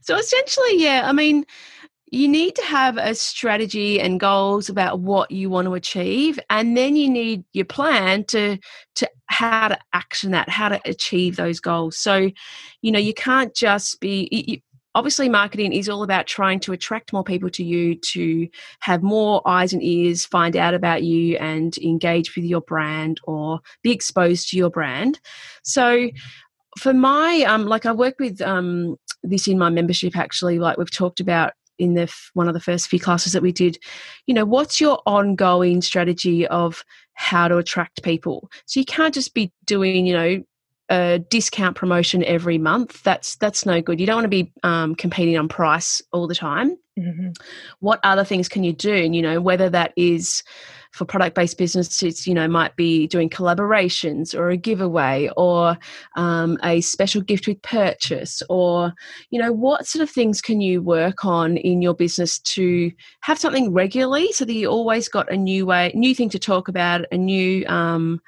So 0.02 0.16
essentially, 0.16 0.83
yeah, 0.83 1.02
I 1.04 1.12
mean, 1.12 1.44
you 2.11 2.26
need 2.26 2.56
to 2.56 2.62
have 2.62 2.97
a 2.97 3.14
strategy 3.14 4.00
and 4.00 4.18
goals 4.18 4.68
about 4.68 5.00
what 5.00 5.30
you 5.30 5.50
want 5.50 5.66
to 5.66 5.75
achieve 5.75 6.38
and 6.49 6.76
then 6.76 6.94
you 6.94 7.11
need 7.11 7.42
your 7.52 7.64
plan 7.64 8.23
to 8.25 8.56
to 8.94 9.11
how 9.35 9.69
to 9.69 9.79
action 9.93 10.31
that 10.31 10.49
how 10.49 10.69
to 10.69 10.81
achieve 10.85 11.37
those 11.37 11.61
goals. 11.61 11.99
So 11.99 12.31
you 12.83 12.93
know 12.93 12.99
you 12.99 13.14
can't 13.14 13.55
just 13.55 14.00
be 14.00 14.29
you, 14.31 14.59
obviously 14.95 15.29
marketing 15.29 15.73
is 15.73 15.88
all 15.88 16.05
about 16.05 16.26
trying 16.26 16.61
to 16.61 16.73
attract 16.73 17.12
more 17.12 17.25
people 17.25 17.50
to 17.50 17.64
you 17.64 17.97
to 17.97 18.49
have 18.81 19.03
more 19.03 19.43
eyes 19.45 19.73
and 19.73 19.83
ears 19.83 20.25
find 20.25 20.57
out 20.57 20.73
about 20.73 21.03
you 21.03 21.37
and 21.38 21.76
engage 21.79 22.37
with 22.37 22.45
your 22.45 22.61
brand 22.61 23.21
or 23.25 23.59
be 23.83 23.91
exposed 23.91 24.49
to 24.49 24.57
your 24.57 24.71
brand. 24.71 25.19
So 25.64 26.11
for 26.79 26.93
my 26.93 27.45
um 27.47 27.67
like 27.67 27.87
i 27.87 27.93
work 27.93 28.17
with 28.19 28.41
um 28.41 28.97
this 29.23 29.47
in 29.47 29.57
my 29.57 29.71
membership 29.71 30.17
actually 30.17 30.59
like 30.59 30.76
we've 30.76 30.91
talked 30.91 31.21
about 31.21 31.53
in 31.79 31.95
the 31.95 32.12
one 32.35 32.49
of 32.49 32.55
the 32.55 32.61
first 32.61 32.88
few 32.88 33.00
classes 33.00 33.33
that 33.33 33.43
we 33.43 33.53
did. 33.53 33.79
You 34.26 34.35
know 34.35 34.45
what's 34.45 34.81
your 34.81 35.00
ongoing 35.07 35.83
strategy 35.83 36.47
of 36.47 36.85
how 37.14 37.49
to 37.49 37.56
attract 37.56 38.02
people. 38.02 38.50
So 38.66 38.80
you 38.80 38.87
can't 38.87 39.14
just 39.14 39.35
be 39.35 39.52
doing 39.66 40.06
you 40.06 40.14
know 40.14 40.44
a 40.90 41.18
discount 41.18 41.76
promotion 41.76 42.23
every 42.25 42.59
month. 42.59 43.02
That's 43.02 43.37
that's 43.37 43.64
no 43.64 43.80
good. 43.80 44.00
You 44.00 44.06
don't 44.06 44.16
want 44.16 44.25
to 44.25 44.28
be 44.28 44.52
um, 44.62 44.94
competing 44.94 45.37
on 45.38 45.49
price 45.49 46.02
all 46.12 46.26
the 46.26 46.35
time. 46.35 46.76
Mm-hmm. 46.97 47.30
what 47.80 47.99
other 48.04 48.23
things 48.23 48.49
can 48.49 48.62
you 48.62 48.73
do? 48.73 48.94
And 48.94 49.16
you 49.16 49.23
know 49.23 49.40
whether 49.40 49.68
that 49.68 49.92
is 49.97 50.44
for 50.94 51.04
product 51.04 51.34
based 51.34 51.58
businesses, 51.58 52.24
you 52.24 52.32
know, 52.32 52.46
might 52.46 52.76
be 52.76 53.08
doing 53.08 53.28
collaborations 53.28 54.32
or 54.32 54.50
a 54.50 54.56
giveaway 54.56 55.28
or 55.36 55.76
um, 56.14 56.56
a 56.62 56.80
special 56.82 57.20
gift 57.20 57.48
with 57.48 57.60
purchase 57.62 58.44
or, 58.48 58.94
you 59.30 59.40
know, 59.40 59.52
what 59.52 59.88
sort 59.88 60.04
of 60.04 60.08
things 60.08 60.40
can 60.40 60.60
you 60.60 60.80
work 60.80 61.24
on 61.24 61.56
in 61.56 61.82
your 61.82 61.94
business 61.94 62.38
to 62.38 62.92
have 63.22 63.40
something 63.40 63.72
regularly 63.72 64.30
so 64.30 64.44
that 64.44 64.52
you 64.52 64.68
always 64.68 65.08
got 65.08 65.30
a 65.32 65.36
new 65.36 65.66
way, 65.66 65.90
new 65.96 66.14
thing 66.14 66.28
to 66.28 66.38
talk 66.38 66.68
about, 66.68 67.04
a 67.10 67.18
new, 67.18 67.66
um, 67.66 68.20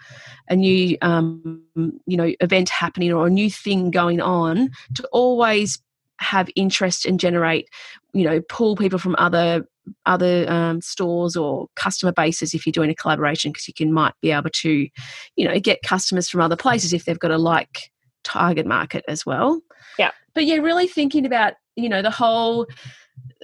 a 0.51 0.57
new, 0.57 0.99
um, 1.03 1.63
you 2.07 2.17
know, 2.17 2.33
event 2.41 2.69
happening 2.69 3.13
or 3.13 3.29
a 3.29 3.31
new 3.31 3.49
thing 3.49 3.93
going 3.93 4.21
on 4.21 4.71
to 4.95 5.07
always 5.13 5.81
have 6.19 6.49
interest 6.57 7.05
and 7.05 7.21
generate 7.21 7.69
you 8.15 8.25
know 8.25 8.41
pull 8.49 8.75
people 8.75 8.99
from 8.99 9.15
other 9.19 9.69
other 10.05 10.51
um, 10.51 10.81
stores 10.81 11.37
or 11.37 11.69
customer 11.77 12.13
bases 12.13 12.55
if 12.55 12.67
you're 12.67 12.73
doing 12.73 12.91
a 12.91 12.95
collaboration 12.95 13.53
because 13.53 13.69
you 13.69 13.75
can 13.75 13.93
might 13.93 14.15
be 14.21 14.31
able 14.31 14.51
to 14.51 14.89
you 15.37 15.49
know 15.49 15.59
get 15.59 15.83
customers 15.83 16.29
from 16.29 16.41
other 16.41 16.57
places 16.57 16.93
if 16.93 17.05
they've 17.05 17.19
got 17.19 17.31
a 17.31 17.39
like 17.39 17.91
target 18.25 18.67
market 18.67 19.05
as 19.09 19.25
well. 19.25 19.61
Yeah. 19.99 20.11
But 20.35 20.45
yeah 20.45 20.57
really 20.57 20.89
thinking 20.89 21.25
about 21.27 21.55
you 21.77 21.89
know 21.89 22.03
the 22.03 22.11
whole 22.11 22.67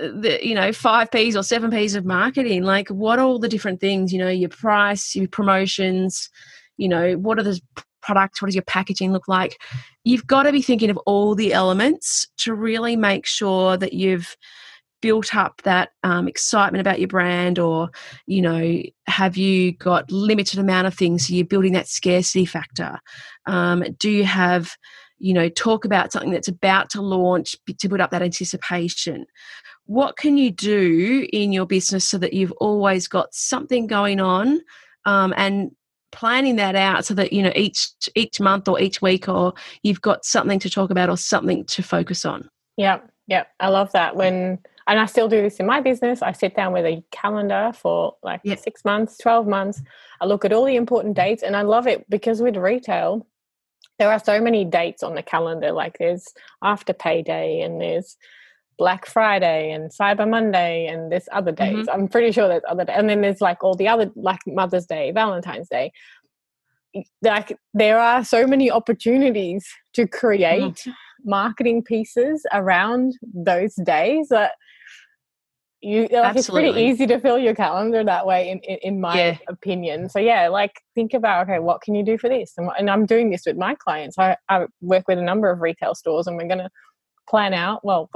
uh, 0.01 0.09
the 0.21 0.39
you 0.43 0.55
know 0.55 0.73
five 0.73 1.11
p's 1.11 1.37
or 1.37 1.43
seven 1.43 1.71
p's 1.71 1.95
of 1.95 2.05
marketing 2.05 2.63
like 2.63 2.89
what 2.89 3.19
are 3.19 3.25
all 3.25 3.39
the 3.39 3.49
different 3.49 3.81
things 3.81 4.13
you 4.13 4.19
know 4.19 4.29
your 4.29 4.49
price 4.49 5.15
your 5.15 5.29
promotions 5.29 6.31
you 6.79 6.89
know 6.89 7.15
what 7.15 7.39
are 7.39 7.43
the 7.43 7.61
products 8.03 8.43
what 8.43 8.47
does 8.47 8.55
your 8.55 8.63
packaging 8.65 9.13
look 9.13 9.29
like? 9.29 9.61
You've 10.05 10.27
got 10.27 10.43
to 10.43 10.53
be 10.53 10.61
thinking 10.61 10.91
of 10.91 10.99
all 10.99 11.35
the 11.35 11.53
elements 11.53 12.27
to 12.39 12.55
really 12.55 12.97
make 12.97 13.25
sure 13.25 13.77
that 13.77 13.95
you've 13.95 14.37
built 15.03 15.35
up 15.35 15.61
that 15.63 15.91
um, 16.05 16.27
excitement 16.27 16.81
about 16.81 17.01
your 17.01 17.09
brand 17.09 17.59
or 17.59 17.91
you 18.27 18.41
know 18.41 18.81
have 19.07 19.37
you 19.37 19.73
got 19.73 20.11
limited 20.11 20.59
amount 20.59 20.87
of 20.87 20.95
things 20.95 21.27
so 21.27 21.35
you're 21.35 21.45
building 21.45 21.75
that 21.75 21.89
scarcity 21.89 22.47
factor? 22.47 22.99
Um, 23.45 23.85
do 23.99 24.11
you 24.11 24.25
have 24.25 24.75
you 25.19 25.35
know 25.35 25.51
talk 25.51 25.85
about 25.85 26.13
something 26.13 26.31
that's 26.31 26.49
about 26.49 26.89
to 26.91 27.03
launch 27.03 27.55
to 27.79 27.89
put 27.89 28.01
up 28.01 28.11
that 28.13 28.23
anticipation? 28.23 29.27
What 29.87 30.17
can 30.17 30.39
you 30.39 30.51
do 30.51 31.29
in 31.33 31.53
your 31.53 31.67
business 31.67 32.09
so 32.09 32.17
that 32.19 32.33
you've 32.33 32.53
always 32.53 33.09
got 33.09 33.35
something 33.35 33.87
going 33.89 34.21
on 34.21 34.61
um, 35.05 35.35
and 35.37 35.73
planning 36.13 36.57
that 36.57 36.77
out 36.77 37.05
so 37.05 37.15
that 37.15 37.33
you 37.33 37.43
know 37.43 37.53
each 37.57 37.91
each 38.15 38.41
month 38.41 38.69
or 38.69 38.81
each 38.81 39.03
week 39.03 39.29
or 39.29 39.53
you've 39.83 40.01
got 40.01 40.25
something 40.25 40.61
to 40.61 40.71
talk 40.71 40.91
about 40.91 41.11
or 41.11 41.17
something 41.17 41.65
to 41.67 41.83
focus 41.83 42.25
on? 42.25 42.49
Yeah 42.77 43.01
yeah 43.27 43.45
i 43.61 43.69
love 43.69 43.91
that. 43.93 44.17
When 44.17 44.59
and 44.93 45.01
i 45.01 45.07
still 45.07 45.27
do 45.27 45.41
this 45.41 45.57
in 45.57 45.65
my 45.65 45.81
business 45.81 46.21
i 46.21 46.31
sit 46.31 46.55
down 46.55 46.71
with 46.71 46.85
a 46.85 47.03
calendar 47.11 47.73
for 47.75 48.15
like 48.23 48.43
yep. 48.45 48.59
six 48.59 48.85
months 48.85 49.17
12 49.17 49.49
months 49.49 49.81
i 50.21 50.27
look 50.27 50.45
at 50.45 50.53
all 50.53 50.67
the 50.67 50.77
important 50.77 51.17
dates 51.17 51.43
and 51.43 51.57
i 51.57 51.63
love 51.63 51.87
it 51.87 52.05
because 52.11 52.43
with 52.43 52.57
retail 52.57 53.27
there 53.99 54.13
are 54.13 54.21
so 54.23 54.39
many 54.39 54.67
dates 54.67 55.03
on 55.03 55.15
the 55.15 55.23
calendar 55.23 55.73
like 55.73 55.97
there's 55.99 56.29
after 56.63 56.93
payday 56.93 57.63
and 57.63 57.81
there's 57.81 58.19
Black 58.79 59.07
Friday 59.07 59.71
and 59.71 59.91
Cyber 59.91 60.29
Monday 60.29 60.87
and 60.87 61.13
there's 61.13 61.29
other 61.31 61.53
days. 61.53 61.87
Mm-hmm. 61.87 61.91
I'm 61.91 62.09
pretty 62.09 62.33
sure 62.33 62.49
there's 62.49 62.65
other 62.69 62.85
days. 62.85 62.97
And 62.99 63.09
then 63.09 63.21
there's 63.21 63.41
like 63.41 63.63
all 63.63 63.75
the 63.75 63.87
other 63.87 64.11
like 64.17 64.41
Mother's 64.47 64.87
Day, 64.87 65.13
Valentine's 65.13 65.69
Day. 65.69 65.93
Like 67.23 67.57
there 67.75 68.01
are 68.01 68.25
so 68.25 68.47
many 68.47 68.71
opportunities 68.71 69.67
to 69.93 70.09
create 70.09 70.63
mm-hmm. 70.63 70.91
marketing 71.25 71.85
pieces 71.85 72.45
around 72.53 73.15
those 73.33 73.75
days 73.85 74.29
that 74.31 74.53
you 75.83 76.03
like 76.03 76.13
Absolutely. 76.13 76.69
it's 76.69 76.75
pretty 76.75 76.89
easy 76.89 77.07
to 77.09 77.19
fill 77.19 77.39
your 77.39 77.55
calendar 77.55 78.05
that 78.05 78.25
way 78.25 78.49
in, 78.49 78.61
in, 78.61 78.79
in 78.83 79.01
my 79.01 79.17
yeah. 79.17 79.39
opinion. 79.49 80.09
So 80.09 80.21
yeah 80.21 80.49
like 80.49 80.81
think 80.95 81.13
about 81.13 81.49
okay 81.49 81.59
what 81.59 81.83
can 81.83 81.95
you 81.95 82.05
do 82.05 82.17
for 82.17 82.29
this? 82.29 82.55
And, 82.57 82.71
and 82.79 82.89
i'm 82.89 83.05
doing 83.05 83.31
this 83.31 83.43
with 83.47 83.57
my 83.57 83.75
clients. 83.75 84.17
I, 84.19 84.37
I 84.49 84.67
work 84.81 85.09
with 85.09 85.19
a 85.19 85.23
number 85.23 85.51
of 85.51 85.61
retail 85.61 85.95
stores 85.95 86.27
and 86.27 86.37
we're 86.37 86.47
going 86.47 86.59
to 86.59 86.71
plan 87.29 87.53
out 87.53 87.85
well 87.85 88.11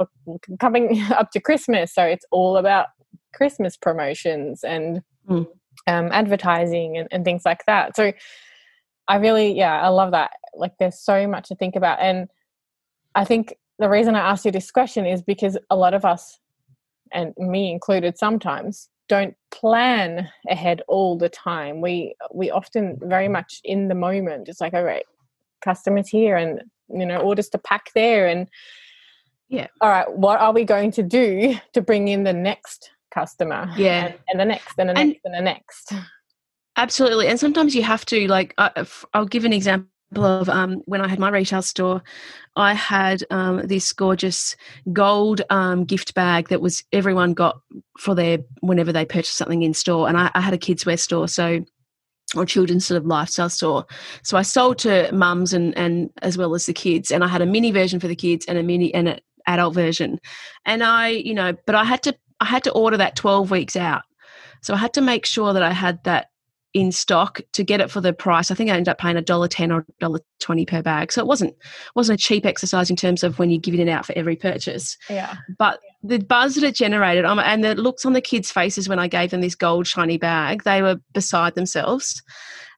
coming 0.59 1.01
up 1.11 1.31
to 1.31 1.41
christmas. 1.41 1.93
So 1.93 2.03
it's 2.03 2.25
all 2.31 2.57
about 2.57 2.87
christmas 3.33 3.75
promotions 3.75 4.63
and 4.63 5.01
mm. 5.29 5.45
um, 5.87 6.09
advertising 6.11 6.97
and, 6.97 7.07
and 7.11 7.25
things 7.25 7.43
like 7.45 7.65
that. 7.67 7.95
So 7.95 8.13
i 9.09 9.17
really 9.17 9.51
yeah 9.51 9.81
i 9.81 9.89
love 9.89 10.11
that. 10.11 10.31
Like 10.55 10.73
there's 10.79 10.99
so 10.99 11.27
much 11.27 11.49
to 11.49 11.55
think 11.55 11.75
about. 11.75 11.99
And 11.99 12.29
i 13.13 13.25
think 13.25 13.55
the 13.77 13.89
reason 13.89 14.15
i 14.15 14.19
asked 14.19 14.45
you 14.45 14.51
this 14.51 14.71
question 14.71 15.05
is 15.05 15.21
because 15.21 15.57
a 15.69 15.75
lot 15.75 15.93
of 15.93 16.05
us 16.05 16.39
and 17.11 17.33
me 17.37 17.71
included 17.71 18.17
sometimes 18.17 18.89
don't 19.09 19.35
plan 19.51 20.29
ahead 20.49 20.81
all 20.87 21.17
the 21.17 21.29
time 21.29 21.81
we 21.81 22.13
we 22.33 22.51
often 22.51 22.97
very 23.03 23.27
much 23.27 23.61
in 23.63 23.87
the 23.87 23.95
moment 23.95 24.49
it's 24.49 24.61
like 24.61 24.73
all 24.73 24.83
right 24.83 25.05
customers 25.63 26.07
here 26.09 26.35
and 26.35 26.61
you 26.89 27.05
know 27.05 27.17
orders 27.17 27.49
to 27.49 27.57
pack 27.57 27.89
there 27.95 28.27
and 28.27 28.47
yeah. 29.49 29.67
All 29.81 29.89
right. 29.89 30.11
What 30.11 30.39
are 30.39 30.53
we 30.53 30.63
going 30.63 30.91
to 30.91 31.03
do 31.03 31.55
to 31.73 31.81
bring 31.81 32.07
in 32.07 32.23
the 32.23 32.33
next 32.33 32.91
customer? 33.11 33.71
Yeah. 33.77 34.07
And, 34.07 34.15
and 34.29 34.39
the 34.39 34.45
next, 34.45 34.73
and 34.77 34.89
the 34.89 34.93
next, 34.93 35.19
and, 35.23 35.35
and 35.35 35.35
the 35.35 35.41
next. 35.41 35.93
Absolutely. 36.75 37.27
And 37.27 37.39
sometimes 37.39 37.75
you 37.75 37.83
have 37.83 38.05
to, 38.07 38.27
like, 38.27 38.53
uh, 38.57 38.85
I'll 39.13 39.25
give 39.25 39.45
an 39.45 39.53
example 39.53 39.89
of 40.15 40.49
um, 40.49 40.81
when 40.85 41.01
I 41.01 41.07
had 41.07 41.19
my 41.19 41.29
retail 41.29 41.61
store, 41.61 42.01
I 42.55 42.73
had 42.73 43.23
um, 43.29 43.67
this 43.67 43.91
gorgeous 43.93 44.55
gold 44.93 45.41
um, 45.49 45.83
gift 45.83 46.13
bag 46.13 46.49
that 46.49 46.61
was 46.61 46.83
everyone 46.91 47.33
got 47.33 47.59
for 47.99 48.15
their 48.15 48.39
whenever 48.61 48.91
they 48.91 49.05
purchased 49.05 49.37
something 49.37 49.63
in 49.63 49.73
store. 49.73 50.07
And 50.07 50.17
I, 50.17 50.31
I 50.33 50.41
had 50.41 50.53
a 50.53 50.57
kids' 50.57 50.85
wear 50.85 50.97
store, 50.97 51.27
so 51.27 51.63
or 52.35 52.45
children's 52.45 52.85
sort 52.85 52.97
of 52.97 53.05
lifestyle 53.05 53.49
store. 53.49 53.85
So 54.23 54.37
I 54.37 54.41
sold 54.41 54.79
to 54.79 55.11
mums 55.13 55.53
and 55.53 55.77
and 55.77 56.09
as 56.21 56.37
well 56.37 56.55
as 56.55 56.65
the 56.65 56.73
kids, 56.73 57.11
and 57.11 57.23
I 57.23 57.27
had 57.27 57.41
a 57.41 57.45
mini 57.45 57.71
version 57.71 57.99
for 57.99 58.07
the 58.07 58.15
kids 58.15 58.45
and 58.45 58.57
a 58.57 58.63
mini 58.63 58.93
and 58.93 59.07
an 59.09 59.19
adult 59.47 59.73
version. 59.73 60.19
And 60.65 60.83
I, 60.83 61.09
you 61.09 61.33
know, 61.33 61.53
but 61.65 61.75
I 61.75 61.83
had 61.83 62.03
to 62.03 62.17
I 62.39 62.45
had 62.45 62.63
to 62.65 62.71
order 62.71 62.97
that 62.97 63.15
12 63.15 63.49
weeks 63.51 63.75
out. 63.75 64.03
So 64.61 64.73
I 64.73 64.77
had 64.77 64.93
to 64.93 65.01
make 65.01 65.25
sure 65.25 65.53
that 65.53 65.63
I 65.63 65.71
had 65.71 66.03
that 66.03 66.29
in 66.77 66.91
stock 66.91 67.41
to 67.53 67.63
get 67.63 67.81
it 67.81 67.89
for 67.89 68.01
the 68.01 68.13
price. 68.13 68.51
I 68.51 68.55
think 68.55 68.69
I 68.69 68.73
ended 68.73 68.89
up 68.89 68.99
paying 68.99 69.17
a 69.17 69.21
dollar 69.21 69.47
ten 69.47 69.71
or 69.71 69.83
dollar 69.99 70.19
twenty 70.39 70.63
per 70.63 70.83
bag. 70.83 71.11
So 71.11 71.21
it 71.21 71.27
wasn't 71.27 71.55
wasn't 71.95 72.19
a 72.19 72.23
cheap 72.23 72.45
exercise 72.45 72.91
in 72.91 72.95
terms 72.95 73.23
of 73.23 73.39
when 73.39 73.49
you're 73.49 73.59
giving 73.59 73.79
it 73.79 73.89
out 73.89 74.05
for 74.05 74.13
every 74.15 74.35
purchase. 74.35 74.95
Yeah. 75.09 75.35
But 75.57 75.79
the 76.03 76.19
buzz 76.19 76.53
that 76.55 76.63
it 76.63 76.75
generated, 76.75 77.25
um, 77.25 77.39
and 77.39 77.63
the 77.63 77.73
looks 77.73 78.05
on 78.05 78.13
the 78.13 78.21
kids' 78.21 78.51
faces 78.51 78.87
when 78.87 78.99
I 78.99 79.07
gave 79.07 79.31
them 79.31 79.41
this 79.41 79.55
gold 79.55 79.87
shiny 79.87 80.17
bag, 80.17 80.63
they 80.63 80.83
were 80.83 80.97
beside 81.13 81.55
themselves. 81.55 82.21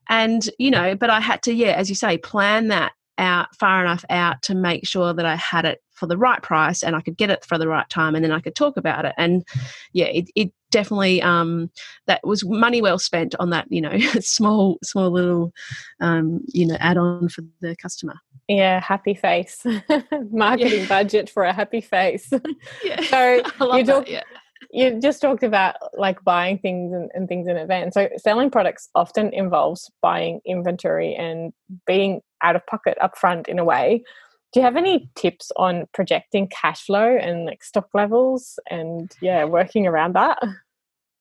And 0.08 0.50
you 0.58 0.72
know, 0.72 0.96
but 0.96 1.10
I 1.10 1.20
had 1.20 1.44
to, 1.44 1.54
yeah, 1.54 1.74
as 1.74 1.90
you 1.90 1.96
say, 1.96 2.18
plan 2.18 2.70
that 2.70 2.94
out 3.18 3.54
far 3.60 3.84
enough 3.84 4.06
out 4.10 4.42
to 4.44 4.56
make 4.56 4.88
sure 4.88 5.14
that 5.14 5.26
I 5.26 5.36
had 5.36 5.66
it 5.66 5.82
for 5.92 6.08
the 6.08 6.18
right 6.18 6.42
price 6.42 6.82
and 6.82 6.96
I 6.96 7.02
could 7.02 7.18
get 7.18 7.30
it 7.30 7.44
for 7.44 7.58
the 7.58 7.68
right 7.68 7.88
time 7.90 8.16
and 8.16 8.24
then 8.24 8.32
I 8.32 8.40
could 8.40 8.56
talk 8.56 8.78
about 8.78 9.04
it. 9.04 9.14
And 9.18 9.46
yeah, 9.92 10.06
it, 10.06 10.32
it 10.36 10.54
definitely 10.72 11.22
um, 11.22 11.70
that 12.08 12.22
was 12.24 12.46
money 12.46 12.82
well 12.82 13.00
spent 13.00 13.36
on 13.40 13.50
that, 13.52 13.66
you 13.70 13.82
know, 13.82 13.98
small, 14.20 14.78
small 14.84 15.12
little, 15.12 15.52
um, 16.00 16.42
you 16.48 16.66
know, 16.66 16.78
add 16.80 16.98
on 16.98 17.30
for 17.30 17.42
the 17.62 17.76
customer. 17.76 18.16
Yeah, 18.48 18.80
happy 18.80 19.14
face. 19.14 19.64
Marketing 20.32 20.82
yeah. 20.82 20.88
budget 20.88 21.30
for 21.30 21.44
a 21.44 21.54
happy 21.54 21.82
face. 21.82 22.32
Yeah. 22.84 23.02
so 23.04 23.36
you 23.76 23.84
talk, 23.84 24.06
that, 24.06 24.10
yeah 24.10 24.24
you 24.72 25.00
just 25.00 25.22
talked 25.22 25.44
about 25.44 25.76
like 25.98 26.24
buying 26.24 26.58
things 26.60 26.94
and, 26.94 27.10
and, 27.14 27.28
things 27.28 27.48
in 27.48 27.58
advance. 27.58 27.94
So 27.96 28.10
selling 28.18 28.52
products 28.52 28.90
often 28.94 29.34
involves 29.34 29.90
buying 30.02 30.42
inventory 30.46 31.16
and 31.16 31.54
being 31.88 32.22
out 32.44 32.56
of 32.56 32.66
pocket 32.68 32.98
upfront 33.02 33.48
in 33.48 33.58
a 33.60 33.66
way. 33.66 34.04
Do 34.52 34.60
you 34.60 34.64
have 34.64 34.76
any 34.76 35.10
tips 35.16 35.52
on 35.58 35.86
projecting 35.94 36.48
cash 36.48 36.86
flow 36.86 37.16
and 37.16 37.46
like 37.46 37.64
stock 37.64 37.90
levels 37.94 38.60
and 38.70 39.16
yeah, 39.22 39.46
working 39.46 39.86
around 39.86 40.16
that? 40.16 40.40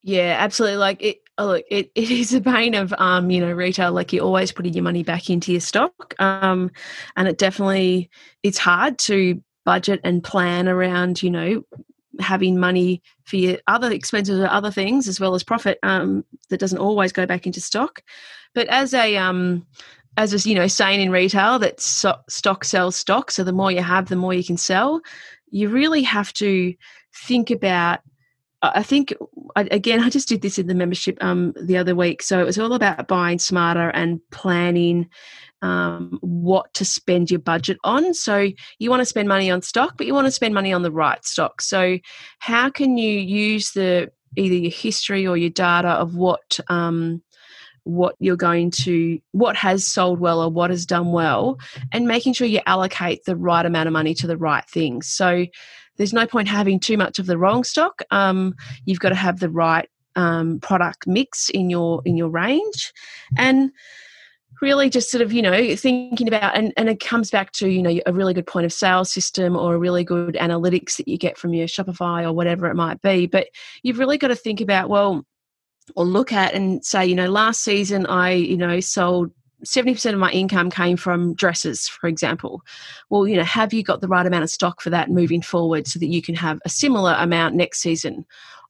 Yeah, 0.03 0.37
absolutely. 0.39 0.79
Like 0.79 1.03
it, 1.03 1.19
oh, 1.37 1.47
look, 1.47 1.65
it, 1.71 1.91
it 1.95 2.11
is 2.11 2.33
a 2.33 2.41
pain 2.41 2.75
of 2.75 2.95
um, 2.99 3.31
you 3.31 3.41
know, 3.41 3.53
retail. 3.53 3.93
Like 3.93 4.13
you're 4.13 4.25
always 4.25 4.53
putting 4.53 4.73
your 4.73 4.85
money 4.85 5.03
back 5.03 5.29
into 5.29 5.53
your 5.53 5.61
stock, 5.61 6.15
um, 6.19 6.71
and 7.17 7.29
it 7.29 7.39
definitely 7.39 8.11
it's 8.43 8.59
hard 8.59 8.99
to 9.01 9.43
budget 9.69 10.01
and 10.03 10.25
plan 10.25 10.67
around 10.67 11.23
you 11.23 11.31
know 11.31 11.63
having 12.21 12.59
money 12.59 13.03
for 13.25 13.37
your 13.37 13.59
other 13.67 13.93
expenses 13.93 14.41
or 14.41 14.47
other 14.47 14.71
things 14.71 15.07
as 15.07 15.21
well 15.21 15.35
as 15.35 15.45
profit 15.45 15.79
um, 15.83 16.25
that 16.49 16.59
doesn't 16.59 16.79
always 16.79 17.13
go 17.13 17.27
back 17.27 17.47
into 17.47 17.61
stock 17.61 18.01
but 18.55 18.67
as 18.69 18.95
a 18.95 19.19
um, 19.19 19.67
as 20.19 20.35
a 20.35 20.49
you 20.49 20.55
know 20.55 20.67
saying 20.67 21.01
in 21.01 21.11
retail 21.11 21.59
that 21.59 21.81
so- 21.81 22.21
stock 22.29 22.65
sells 22.65 22.97
stock 22.97 23.31
so 23.31 23.43
the 23.43 23.53
more 23.53 23.73
you 23.73 23.83
have 23.83 24.09
the 24.09 24.17
more 24.17 24.35
you 24.35 24.45
can 24.45 24.57
sell 24.57 25.01
you 25.51 25.69
really 25.69 26.03
have 26.03 26.33
to 26.35 26.75
think 27.15 27.51
about 27.51 28.01
I 28.61 28.83
think 28.83 29.15
again, 29.55 30.01
I 30.01 30.11
just 30.11 30.29
did 30.29 30.43
this 30.43 30.59
in 30.59 30.67
the 30.67 30.75
membership 30.75 31.17
um, 31.23 31.55
the 31.63 31.77
other 31.77 31.95
week. 31.95 32.23
So 32.23 32.41
it 32.41 32.45
was 32.45 32.59
all 32.59 32.73
about 32.73 33.07
buying 33.07 33.39
smarter 33.39 33.91
and 33.91 34.21
planning 34.33 35.09
um, 35.63 36.19
what 36.23 36.75
to 36.75 36.85
spend 36.85 37.31
your 37.31 37.39
budget 37.39 37.79
on. 37.85 38.15
So 38.15 38.49
you 38.81 38.91
want 38.91 39.01
to 39.01 39.07
spend 39.07 39.29
money 39.29 39.49
on 39.49 39.63
stock, 39.63 39.95
but 39.97 40.09
you 40.09 40.15
want 40.15 40.27
to 40.27 40.33
spend 40.33 40.55
money 40.55 40.73
on 40.73 40.83
the 40.83 40.91
right 40.91 41.25
stock. 41.25 41.61
So 41.61 41.99
how 42.41 42.69
can 42.69 42.99
you 42.99 43.21
use 43.21 43.73
the 43.73 44.11
either 44.37 44.57
your 44.57 44.73
history 44.73 45.25
or 45.25 45.37
your 45.37 45.51
data 45.51 45.91
of 45.91 46.17
what 46.17 46.59
um, 46.69 47.23
what 47.89 48.15
you're 48.19 48.37
going 48.37 48.71
to 48.71 49.19
what 49.33 49.57
has 49.57 49.87
sold 49.87 50.21
well 50.21 50.43
or 50.43 50.51
what 50.51 50.69
has 50.69 50.85
done 50.85 51.11
well 51.11 51.59
and 51.91 52.07
making 52.07 52.35
sure 52.35 52.47
you 52.47 52.61
allocate 52.67 53.25
the 53.25 53.35
right 53.35 53.65
amount 53.65 53.87
of 53.87 53.95
money 53.95 54.13
to 54.13 54.27
the 54.27 54.37
right 54.37 54.69
things. 54.69 55.09
So 55.09 55.47
there's 55.97 56.13
no 56.13 56.27
point 56.27 56.49
having 56.49 56.81
too 56.81 56.99
much 56.99 57.19
of 57.19 57.25
the 57.25 57.39
wrong 57.39 57.65
stock. 57.65 58.03
Um, 58.11 58.55
you've 58.85 59.01
got 59.01 59.09
to 59.09 59.15
have 59.15 59.41
the 59.41 59.49
right 59.49 59.89
um, 60.17 60.61
product 60.61 61.07
mix 61.07 61.49
in 61.49 61.71
your 61.71 62.03
in 62.05 62.19
your 62.19 62.29
range. 62.29 62.93
And 63.39 63.71
really 64.61 64.91
just 64.91 65.11
sort 65.11 65.23
of 65.23 65.33
you 65.33 65.41
know 65.41 65.77
thinking 65.77 66.27
about 66.27 66.57
and, 66.57 66.73
and 66.77 66.89
it 66.89 66.99
comes 66.99 67.31
back 67.31 67.53
to 67.53 67.69
you 67.69 67.81
know 67.81 68.01
a 68.07 68.13
really 68.13 68.35
good 68.35 68.47
point 68.47 68.67
of 68.67 68.73
sale 68.73 69.05
system 69.05 69.55
or 69.57 69.75
a 69.75 69.79
really 69.79 70.03
good 70.03 70.35
analytics 70.35 70.97
that 70.97 71.07
you 71.07 71.17
get 71.17 71.39
from 71.39 71.55
your 71.55 71.69
shopify 71.69 72.25
or 72.25 72.33
whatever 72.33 72.67
it 72.67 72.75
might 72.75 73.01
be. 73.01 73.27
But 73.27 73.49
you've 73.83 73.99
really 73.99 74.19
got 74.19 74.29
to 74.29 74.37
think 74.37 74.61
about 74.61 74.91
well 74.91 75.25
or 75.97 76.05
look 76.05 76.33
at 76.33 76.55
and 76.55 76.85
say 76.85 77.05
you 77.07 77.15
know 77.15 77.29
last 77.29 77.63
season 77.63 78.07
i 78.07 78.31
you 78.31 78.57
know 78.57 78.81
sold 78.81 79.31
70% 79.65 80.13
of 80.13 80.21
my 80.21 80.31
income 80.31 80.71
came 80.71 80.97
from 80.97 81.35
dresses 81.35 81.89
for 81.89 82.07
example 82.07 82.63
well 83.11 83.27
you 83.27 83.37
know 83.37 83.43
have 83.43 83.73
you 83.73 83.83
got 83.83 84.01
the 84.01 84.07
right 84.07 84.25
amount 84.25 84.45
of 84.45 84.51
stock 84.51 84.81
for 84.81 84.91
that 84.91 85.11
moving 85.11 85.43
forward 85.43 85.89
so 85.89 85.99
that 85.99 86.07
you 86.07 86.23
can 86.23 86.37
have 86.37 86.61
a 86.65 86.69
similar 86.69 87.17
amount 87.19 87.57
next 87.57 87.81
season 87.81 88.25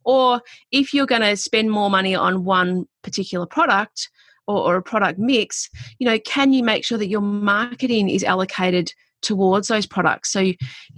or 0.09 0.41
if 0.73 0.95
you're 0.95 1.05
going 1.05 1.21
to 1.21 1.37
spend 1.37 1.71
more 1.71 1.91
money 1.91 2.15
on 2.15 2.45
one 2.45 2.87
particular 3.03 3.45
product 3.45 4.09
or, 4.47 4.57
or 4.57 4.77
a 4.77 4.83
product 4.83 5.19
mix, 5.19 5.69
you 5.99 6.07
know, 6.07 6.19
can 6.21 6.53
you 6.55 6.65
make 6.65 6.83
sure 6.83 6.97
that 6.97 7.09
your 7.09 7.21
marketing 7.21 8.09
is 8.09 8.25
allocated 8.25 8.93
towards 9.21 9.69
those 9.69 9.85
products? 9.87 10.33
So, 10.33 10.41
you 10.41 10.57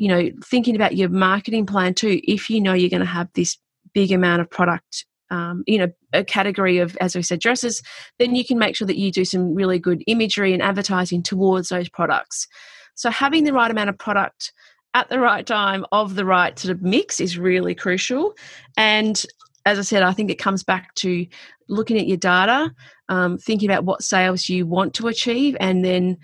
know, 0.09 0.31
thinking 0.45 0.77
about 0.77 0.97
your 0.97 1.09
marketing 1.09 1.67
plan 1.67 1.95
too, 1.95 2.21
if 2.23 2.49
you 2.49 2.61
know 2.61 2.73
you're 2.73 2.89
going 2.89 3.01
to 3.01 3.07
have 3.07 3.29
this 3.35 3.59
big 3.93 4.13
amount 4.13 4.43
of 4.43 4.49
product 4.49 5.05
um, 5.31 5.63
you 5.67 5.79
know 5.79 5.89
a 6.13 6.25
category 6.25 6.79
of 6.79 6.97
as 7.01 7.15
we 7.15 7.23
said 7.23 7.41
dresses 7.41 7.83
then 8.19 8.35
you 8.35 8.45
can 8.45 8.59
make 8.59 8.77
sure 8.77 8.87
that 8.87 8.99
you 8.99 9.13
do 9.13 9.25
some 9.25 9.55
really 9.55 9.79
good 9.79 10.03
imagery 10.07 10.53
and 10.53 10.63
advertising 10.63 11.23
towards 11.23 11.69
those 11.69 11.89
products 11.89 12.47
So 12.95 13.11
having 13.11 13.45
the 13.45 13.53
right 13.53 13.71
amount 13.71 13.89
of 13.89 13.99
product 13.99 14.53
at 14.95 15.09
the 15.09 15.19
right 15.19 15.47
time 15.47 15.87
of 15.93 16.17
the 16.17 16.25
right 16.25 16.59
sort 16.59 16.75
of 16.75 16.83
mix 16.83 17.21
is 17.21 17.39
really 17.39 17.75
crucial. 17.75 18.35
And 18.77 19.25
as 19.65 19.79
I 19.79 19.83
said, 19.83 20.03
I 20.03 20.13
think 20.13 20.31
it 20.31 20.39
comes 20.39 20.63
back 20.63 20.95
to 20.97 21.27
looking 21.69 21.99
at 21.99 22.07
your 22.07 22.17
data, 22.17 22.73
um, 23.09 23.39
thinking 23.39 23.71
about 23.71 23.85
what 23.85 24.03
sales 24.03 24.49
you 24.49 24.67
want 24.67 24.95
to 24.95 25.09
achieve, 25.09 25.57
and 25.61 25.85
then 25.85 26.19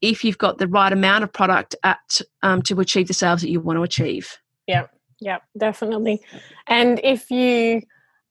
if 0.00 0.24
you've 0.24 0.38
got 0.38 0.58
the 0.58 0.68
right 0.68 0.92
amount 0.92 1.24
of 1.24 1.32
product 1.32 1.74
at 1.84 2.20
um, 2.42 2.62
to 2.62 2.78
achieve 2.80 3.08
the 3.08 3.14
sales 3.14 3.40
that 3.40 3.50
you 3.50 3.60
want 3.60 3.76
to 3.76 3.82
achieve. 3.82 4.36
Yeah, 4.66 4.86
yeah, 5.20 5.38
definitely. 5.58 6.20
And 6.66 7.00
if 7.02 7.30
you 7.30 7.82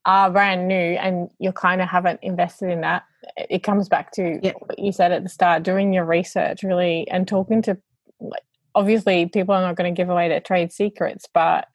are 0.06 0.32
brand 0.32 0.68
new 0.68 0.76
and 0.76 1.30
you 1.40 1.52
kind 1.52 1.82
of 1.82 1.88
haven't 1.88 2.20
invested 2.24 2.70
in 2.70 2.82
that, 2.82 3.04
it 3.38 3.64
comes 3.64 3.88
back 3.88 4.12
to 4.14 4.40
yeah. 4.42 4.54
what 4.60 4.80
you 4.80 4.92
said 4.92 5.12
at 5.12 5.24
the 5.24 5.30
start: 5.30 5.64
doing 5.64 5.94
your 5.94 6.06
research 6.06 6.64
really 6.64 7.08
and 7.10 7.28
talking 7.28 7.62
to. 7.64 7.78
Like, 8.20 8.44
obviously, 8.76 9.26
people 9.26 9.56
are 9.56 9.62
not 9.62 9.76
going 9.76 9.94
to 9.94 9.98
give 10.00 10.10
away 10.10 10.30
their 10.30 10.40
trade 10.40 10.72
secrets, 10.72 11.26
but 11.34 11.68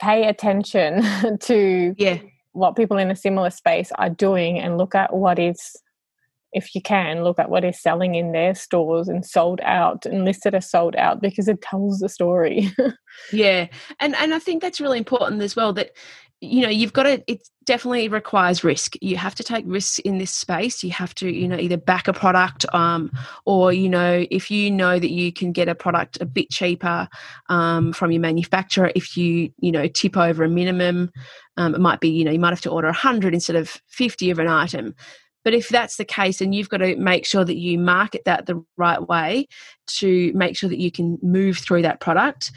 pay 0.00 0.28
attention 0.28 1.38
to 1.40 1.94
yeah 1.96 2.18
what 2.52 2.76
people 2.76 2.98
in 2.98 3.10
a 3.10 3.16
similar 3.16 3.50
space 3.50 3.90
are 3.96 4.10
doing 4.10 4.58
and 4.58 4.76
look 4.76 4.94
at 4.94 5.14
what 5.14 5.38
is 5.38 5.76
if 6.52 6.74
you 6.74 6.82
can 6.82 7.24
look 7.24 7.38
at 7.38 7.48
what 7.48 7.64
is 7.64 7.80
selling 7.80 8.14
in 8.14 8.32
their 8.32 8.54
stores 8.54 9.08
and 9.08 9.24
sold 9.24 9.58
out 9.62 10.04
and 10.04 10.24
listed 10.24 10.54
as 10.54 10.70
sold 10.70 10.94
out 10.96 11.22
because 11.22 11.48
it 11.48 11.62
tells 11.62 11.98
the 12.00 12.08
story 12.08 12.70
yeah 13.32 13.66
and 14.00 14.14
and 14.16 14.34
i 14.34 14.38
think 14.38 14.60
that's 14.60 14.80
really 14.80 14.98
important 14.98 15.40
as 15.40 15.56
well 15.56 15.72
that 15.72 15.92
you 16.42 16.60
know 16.60 16.68
you've 16.68 16.92
got 16.92 17.04
to 17.04 17.22
it 17.28 17.48
definitely 17.64 18.08
requires 18.08 18.64
risk. 18.64 18.94
You 19.00 19.16
have 19.16 19.36
to 19.36 19.44
take 19.44 19.64
risks 19.66 20.00
in 20.00 20.18
this 20.18 20.32
space. 20.32 20.82
You 20.82 20.90
have 20.90 21.14
to 21.16 21.30
you 21.30 21.46
know 21.46 21.56
either 21.56 21.76
back 21.76 22.08
a 22.08 22.12
product 22.12 22.66
um, 22.74 23.12
or 23.46 23.72
you 23.72 23.88
know 23.88 24.26
if 24.30 24.50
you 24.50 24.70
know 24.70 24.98
that 24.98 25.10
you 25.10 25.32
can 25.32 25.52
get 25.52 25.68
a 25.68 25.74
product 25.74 26.20
a 26.20 26.26
bit 26.26 26.50
cheaper 26.50 27.08
um, 27.48 27.92
from 27.92 28.10
your 28.10 28.20
manufacturer 28.20 28.90
if 28.96 29.16
you 29.16 29.52
you 29.58 29.70
know 29.70 29.86
tip 29.86 30.16
over 30.16 30.42
a 30.42 30.48
minimum 30.48 31.12
um, 31.56 31.74
it 31.74 31.80
might 31.80 32.00
be 32.00 32.08
you 32.08 32.24
know 32.24 32.32
you 32.32 32.40
might 32.40 32.50
have 32.50 32.60
to 32.62 32.70
order 32.70 32.88
100 32.88 33.32
instead 33.32 33.56
of 33.56 33.80
50 33.88 34.30
of 34.30 34.38
an 34.38 34.48
item. 34.48 34.94
But 35.44 35.54
if 35.54 35.68
that's 35.68 35.96
the 35.96 36.04
case, 36.04 36.40
and 36.40 36.54
you've 36.54 36.68
got 36.68 36.78
to 36.78 36.94
make 36.96 37.26
sure 37.26 37.44
that 37.44 37.56
you 37.56 37.78
market 37.78 38.22
that 38.26 38.46
the 38.46 38.64
right 38.76 39.06
way 39.08 39.48
to 39.98 40.32
make 40.34 40.56
sure 40.56 40.68
that 40.68 40.78
you 40.78 40.92
can 40.92 41.18
move 41.22 41.58
through 41.58 41.82
that 41.82 42.00
product. 42.00 42.52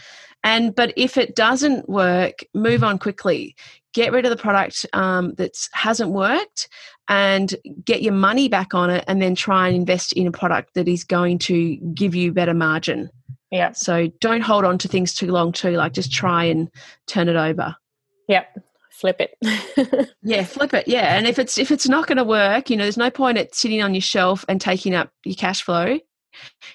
And 0.45 0.73
but 0.75 0.93
if 0.95 1.17
it 1.17 1.36
doesn't 1.36 1.89
work, 1.89 2.45
move 2.53 2.84
on 2.84 2.99
quickly. 2.99 3.55
Get 3.93 4.12
rid 4.12 4.25
of 4.25 4.29
the 4.29 4.38
product 4.38 4.86
um, 4.93 5.34
that 5.36 5.58
hasn't 5.73 6.12
worked, 6.12 6.69
and 7.10 7.55
get 7.84 8.03
your 8.03 8.13
money 8.13 8.47
back 8.47 8.73
on 8.73 8.89
it, 8.89 9.03
and 9.08 9.21
then 9.21 9.36
try 9.36 9.67
and 9.67 9.75
invest 9.75 10.13
in 10.13 10.27
a 10.27 10.31
product 10.31 10.75
that 10.75 10.88
is 10.88 11.03
going 11.03 11.39
to 11.39 11.75
give 11.93 12.13
you 12.13 12.31
better 12.31 12.53
margin. 12.53 13.10
Yeah. 13.51 13.71
So 13.71 14.08
don't 14.19 14.41
hold 14.41 14.65
on 14.65 14.77
to 14.79 14.88
things 14.88 15.15
too 15.15 15.31
long 15.31 15.51
too. 15.51 15.71
Like 15.71 15.93
just 15.93 16.12
try 16.12 16.43
and 16.43 16.69
turn 17.08 17.27
it 17.27 17.36
over. 17.36 17.75
Yep 18.29 18.58
flip 18.95 19.19
it 19.19 20.10
yeah 20.23 20.45
flip 20.45 20.73
it 20.73 20.88
yeah 20.88 21.17
and 21.17 21.27
if 21.27 21.38
it's 21.38 21.58
if 21.58 21.69
it's 21.69 21.89
not 21.89 22.08
going 22.08 22.17
to 22.17 22.23
work 22.23 22.69
you 22.69 22.77
know 22.77 22.84
there's 22.84 22.95
no 22.95 23.10
point 23.10 23.38
at 23.38 23.53
sitting 23.53 23.81
on 23.84 23.93
your 23.93 23.99
shelf 23.99 24.45
and 24.47 24.62
taking 24.62 24.95
up 24.95 25.12
your 25.25 25.36
cash 25.36 25.62
flow 25.62 25.99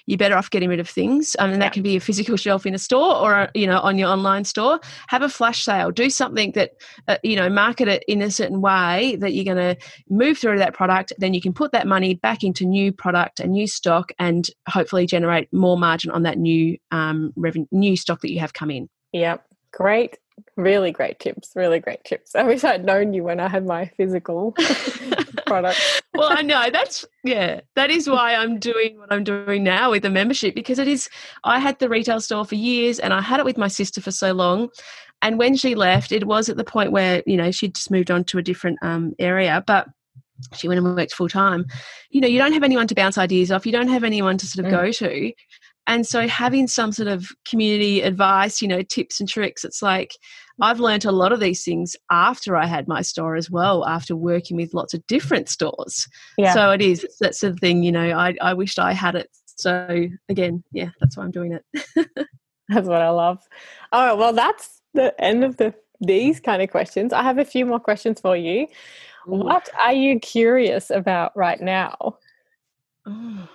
you're 0.05 0.17
better 0.17 0.35
off 0.35 0.49
getting 0.49 0.69
rid 0.69 0.79
of 0.79 0.89
things. 0.89 1.35
Um, 1.39 1.51
and 1.51 1.61
yeah. 1.61 1.67
that 1.67 1.73
can 1.73 1.83
be 1.83 1.95
a 1.95 1.99
physical 1.99 2.37
shelf 2.37 2.65
in 2.65 2.73
a 2.73 2.79
store 2.79 3.15
or 3.15 3.49
you 3.53 3.67
know 3.67 3.79
on 3.79 3.97
your 3.97 4.09
online 4.09 4.43
store. 4.45 4.79
Have 5.07 5.21
a 5.21 5.29
flash 5.29 5.63
sale. 5.63 5.91
Do 5.91 6.09
something 6.09 6.51
that 6.53 6.71
uh, 7.07 7.17
you 7.23 7.35
know 7.35 7.49
market 7.49 7.87
it 7.87 8.03
in 8.07 8.21
a 8.21 8.31
certain 8.31 8.61
way 8.61 9.15
that 9.17 9.33
you're 9.33 9.45
going 9.55 9.75
to 9.75 9.81
move 10.09 10.37
through 10.37 10.57
that 10.57 10.73
product. 10.73 11.13
Then 11.17 11.33
you 11.33 11.41
can 11.41 11.53
put 11.53 11.71
that 11.71 11.87
money 11.87 12.15
back 12.15 12.43
into 12.43 12.65
new 12.65 12.91
product 12.91 13.39
and 13.39 13.51
new 13.51 13.67
stock 13.67 14.11
and 14.19 14.47
hopefully 14.67 15.05
generate 15.05 15.51
more 15.53 15.77
margin 15.77 16.11
on 16.11 16.23
that 16.23 16.37
new 16.37 16.77
um, 16.91 17.33
revenue 17.35 17.67
new 17.71 17.95
stock 17.95 18.21
that 18.21 18.31
you 18.31 18.39
have 18.39 18.53
come 18.53 18.71
in. 18.71 18.89
Yep. 19.13 19.45
great 19.73 20.17
really 20.61 20.91
great 20.91 21.19
tips 21.19 21.51
really 21.55 21.79
great 21.79 22.03
tips. 22.03 22.35
I 22.35 22.43
wish 22.43 22.63
i'd 22.63 22.85
known 22.85 23.13
you 23.13 23.23
when 23.23 23.39
i 23.39 23.47
had 23.47 23.65
my 23.65 23.85
physical 23.97 24.51
product. 25.45 26.01
Well 26.13 26.29
i 26.31 26.41
know 26.41 26.69
that's 26.71 27.05
yeah 27.23 27.61
that 27.75 27.89
is 27.89 28.09
why 28.09 28.35
i'm 28.35 28.59
doing 28.59 28.97
what 28.97 29.11
i'm 29.11 29.23
doing 29.23 29.63
now 29.63 29.91
with 29.91 30.03
the 30.03 30.09
membership 30.09 30.55
because 30.55 30.79
it 30.79 30.87
is 30.87 31.09
i 31.43 31.59
had 31.59 31.79
the 31.79 31.89
retail 31.89 32.21
store 32.21 32.45
for 32.45 32.55
years 32.55 32.99
and 32.99 33.13
i 33.13 33.21
had 33.21 33.39
it 33.39 33.45
with 33.45 33.57
my 33.57 33.67
sister 33.67 34.01
for 34.01 34.11
so 34.11 34.33
long 34.33 34.69
and 35.21 35.37
when 35.37 35.55
she 35.55 35.75
left 35.75 36.11
it 36.11 36.25
was 36.25 36.49
at 36.49 36.57
the 36.57 36.63
point 36.63 36.91
where 36.91 37.23
you 37.25 37.37
know 37.37 37.51
she'd 37.51 37.75
just 37.75 37.91
moved 37.91 38.11
on 38.11 38.23
to 38.25 38.37
a 38.37 38.43
different 38.43 38.77
um, 38.81 39.13
area 39.19 39.63
but 39.65 39.87
she 40.55 40.67
went 40.67 40.79
and 40.79 40.95
worked 40.95 41.13
full 41.13 41.29
time. 41.29 41.65
You 42.09 42.21
know 42.21 42.27
you 42.27 42.37
don't 42.37 42.53
have 42.53 42.63
anyone 42.63 42.87
to 42.87 42.95
bounce 42.95 43.17
ideas 43.17 43.51
off 43.51 43.65
you 43.65 43.71
don't 43.71 43.87
have 43.87 44.03
anyone 44.03 44.37
to 44.37 44.47
sort 44.47 44.65
of 44.65 44.71
mm. 44.71 44.75
go 44.75 44.91
to 44.91 45.31
and 45.87 46.05
so 46.05 46.27
having 46.27 46.67
some 46.67 46.91
sort 46.91 47.07
of 47.07 47.29
community 47.45 48.01
advice 48.01 48.61
you 48.61 48.67
know 48.67 48.81
tips 48.81 49.19
and 49.19 49.27
tricks 49.27 49.63
it's 49.63 49.81
like 49.81 50.15
i've 50.61 50.79
learned 50.79 51.05
a 51.05 51.11
lot 51.11 51.31
of 51.31 51.39
these 51.39 51.63
things 51.63 51.95
after 52.11 52.55
i 52.55 52.65
had 52.65 52.87
my 52.87 53.01
store 53.01 53.35
as 53.35 53.49
well 53.49 53.85
after 53.85 54.15
working 54.15 54.57
with 54.57 54.73
lots 54.73 54.93
of 54.93 55.05
different 55.07 55.49
stores. 55.49 56.07
Yeah. 56.37 56.53
so 56.53 56.71
it 56.71 56.81
is 56.81 57.05
that 57.19 57.35
sort 57.35 57.53
of 57.53 57.59
thing 57.59 57.83
you 57.83 57.91
know 57.91 58.11
i, 58.11 58.35
I 58.41 58.53
wished 58.53 58.79
i 58.79 58.93
had 58.93 59.15
it. 59.15 59.29
So 59.45 60.07
again 60.29 60.63
yeah 60.71 60.89
that's 60.99 61.17
why 61.17 61.23
i'm 61.23 61.31
doing 61.31 61.53
it. 61.53 61.65
That's 62.69 62.87
what 62.87 63.01
i 63.01 63.09
love. 63.09 63.39
All 63.91 64.05
right 64.05 64.17
well 64.17 64.33
that's 64.33 64.81
the 64.93 65.13
end 65.21 65.43
of 65.43 65.57
the 65.57 65.73
these 65.99 66.39
kind 66.39 66.61
of 66.61 66.71
questions. 66.71 67.13
I 67.13 67.21
have 67.21 67.37
a 67.37 67.45
few 67.45 67.65
more 67.65 67.79
questions 67.79 68.19
for 68.19 68.35
you. 68.35 68.67
Ooh. 69.27 69.35
what 69.35 69.69
are 69.77 69.93
you 69.93 70.19
curious 70.19 70.89
about 70.89 71.31
right 71.35 71.61
now? 71.61 72.17
Oh 73.05 73.49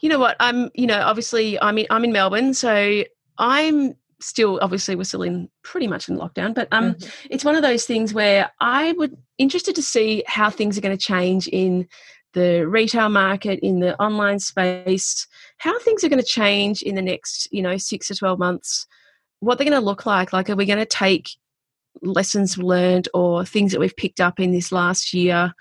you 0.00 0.08
know 0.08 0.18
what? 0.18 0.36
I'm, 0.40 0.70
you 0.74 0.86
know, 0.86 1.00
obviously 1.00 1.60
I'm 1.60 1.78
in, 1.78 1.86
I'm 1.90 2.04
in 2.04 2.12
Melbourne, 2.12 2.54
so 2.54 3.04
I'm 3.38 3.94
still 4.20 4.58
obviously 4.62 4.96
we're 4.96 5.04
still 5.04 5.22
in 5.22 5.48
pretty 5.62 5.86
much 5.86 6.08
in 6.08 6.16
lockdown 6.16 6.52
but 6.52 6.66
um 6.72 6.94
mm-hmm. 6.94 7.26
it's 7.30 7.44
one 7.44 7.54
of 7.54 7.62
those 7.62 7.84
things 7.84 8.12
where 8.12 8.50
i 8.60 8.92
would 8.92 9.16
interested 9.38 9.74
to 9.74 9.82
see 9.82 10.24
how 10.26 10.50
things 10.50 10.76
are 10.76 10.80
going 10.80 10.96
to 10.96 11.00
change 11.00 11.46
in 11.48 11.86
the 12.32 12.66
retail 12.66 13.08
market 13.08 13.60
in 13.60 13.78
the 13.78 14.00
online 14.02 14.38
space 14.38 15.26
how 15.58 15.78
things 15.80 16.02
are 16.02 16.08
going 16.08 16.20
to 16.20 16.26
change 16.26 16.82
in 16.82 16.94
the 16.94 17.02
next 17.02 17.48
you 17.52 17.62
know 17.62 17.76
6 17.76 18.08
to 18.08 18.14
12 18.14 18.38
months 18.38 18.86
what 19.40 19.56
they're 19.56 19.68
going 19.68 19.80
to 19.80 19.84
look 19.84 20.04
like 20.04 20.32
like 20.32 20.50
are 20.50 20.56
we 20.56 20.66
going 20.66 20.78
to 20.78 20.86
take 20.86 21.30
lessons 22.02 22.58
learned 22.58 23.08
or 23.14 23.44
things 23.44 23.72
that 23.72 23.80
we've 23.80 23.96
picked 23.96 24.20
up 24.20 24.38
in 24.40 24.52
this 24.52 24.72
last 24.72 25.12
year 25.14 25.52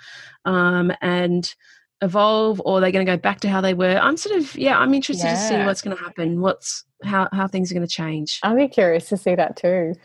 um, 0.46 0.92
and 1.02 1.56
evolve 2.02 2.62
or 2.64 2.80
they're 2.80 2.92
going 2.92 3.06
to 3.06 3.12
go 3.12 3.18
back 3.18 3.40
to 3.42 3.50
how 3.50 3.62
they 3.62 3.74
were. 3.74 3.98
I'm 3.98 4.18
sort 4.18 4.38
of 4.38 4.56
yeah 4.56 4.78
i'm 4.78 4.94
interested 4.94 5.26
yeah. 5.26 5.34
to 5.34 5.40
see 5.40 5.66
what's 5.66 5.82
going 5.82 5.98
to 5.98 6.04
happen 6.04 6.42
what's 6.42 6.86
how 7.04 7.28
how 7.32 7.48
things 7.48 7.72
are 7.72 7.76
going 7.76 7.88
to 7.88 7.94
change. 7.94 8.40
I'll 8.44 8.56
be 8.56 8.68
curious 8.68 9.10
to 9.10 9.18
see 9.18 9.36
that 9.36 9.56
too. 9.56 9.96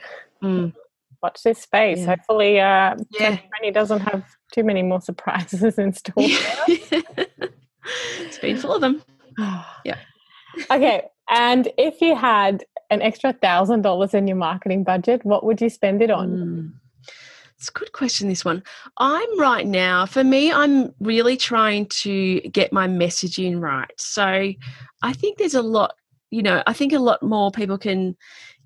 Mm. 0.43 0.73
watch 1.23 1.43
this 1.43 1.61
space. 1.61 2.01
Yeah. 2.01 2.07
hopefully 2.07 2.61
uh 2.61 2.97
yeah. 3.19 3.39
Doesn't 3.73 4.01
have 4.01 4.25
too 4.53 4.65
many 4.65 4.83
more 4.83 5.01
surprises 5.01 5.79
in 5.79 5.93
store 5.93 6.15
it's 8.19 8.39
been 8.41 8.57
full 8.57 8.75
of 8.75 8.81
them. 8.81 9.03
Yeah. 9.85 9.97
Okay 10.71 11.09
and 11.31 11.69
if 11.79 12.03
you 12.03 12.15
had 12.15 12.65
an 12.91 13.01
extra 13.01 13.33
thousand 13.33 13.83
dollars 13.83 14.13
in 14.13 14.27
your 14.27 14.37
marketing 14.37 14.85
budget 14.85 15.25
what 15.25 15.45
would 15.45 15.61
you 15.61 15.71
spend 15.71 16.03
it 16.03 16.11
on? 16.11 16.31
Mm. 16.31 16.73
It's 17.63 17.69
a 17.69 17.79
good 17.79 17.93
question, 17.93 18.29
this 18.29 18.45
one. 18.45 18.65
I'm 18.99 19.39
right 19.39 19.65
now, 19.65 20.05
for 20.05 20.25
me, 20.25 20.51
I'm 20.51 20.93
really 20.99 21.37
trying 21.37 21.87
to 22.03 22.41
get 22.41 22.73
my 22.73 22.89
messaging 22.89 23.61
right. 23.61 23.93
So 23.99 24.25
I 25.03 25.13
think 25.13 25.39
there's 25.39 25.55
a 25.55 25.63
lot, 25.63 25.95
you 26.33 26.43
know, 26.43 26.65
I 26.67 26.73
think 26.73 26.93
a 26.93 26.99
lot 26.99 27.23
more 27.23 27.53
people 27.53 27.79
can 27.79 28.17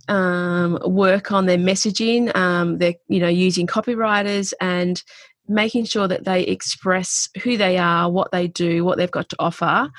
um, 0.09 0.78
work 0.82 1.30
on 1.30 1.44
their 1.44 1.59
messaging. 1.59 2.35
Um, 2.35 2.78
they're, 2.78 2.94
you 3.06 3.20
know, 3.20 3.28
using 3.28 3.66
copywriters 3.66 4.54
and 4.62 5.02
making 5.46 5.85
sure 5.85 6.09
that 6.09 6.24
they 6.24 6.44
express 6.44 7.28
who 7.42 7.59
they 7.59 7.76
are, 7.76 8.11
what 8.11 8.32
they 8.32 8.48
do, 8.48 8.82
what 8.82 8.96
they've 8.96 9.11
got 9.11 9.28
to 9.28 9.37
offer 9.38 9.90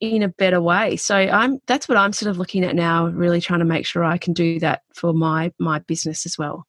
in 0.00 0.22
a 0.22 0.28
better 0.28 0.62
way. 0.62 0.96
So 0.96 1.14
I'm 1.14 1.58
that's 1.66 1.90
what 1.90 1.98
I'm 1.98 2.14
sort 2.14 2.30
of 2.30 2.38
looking 2.38 2.64
at 2.64 2.74
now, 2.74 3.06
really 3.06 3.42
trying 3.42 3.58
to 3.58 3.66
make 3.66 3.84
sure 3.84 4.02
I 4.02 4.16
can 4.16 4.32
do 4.32 4.60
that 4.60 4.80
for 4.94 5.12
my 5.12 5.52
my 5.58 5.80
business 5.80 6.24
as 6.24 6.38
well 6.38 6.64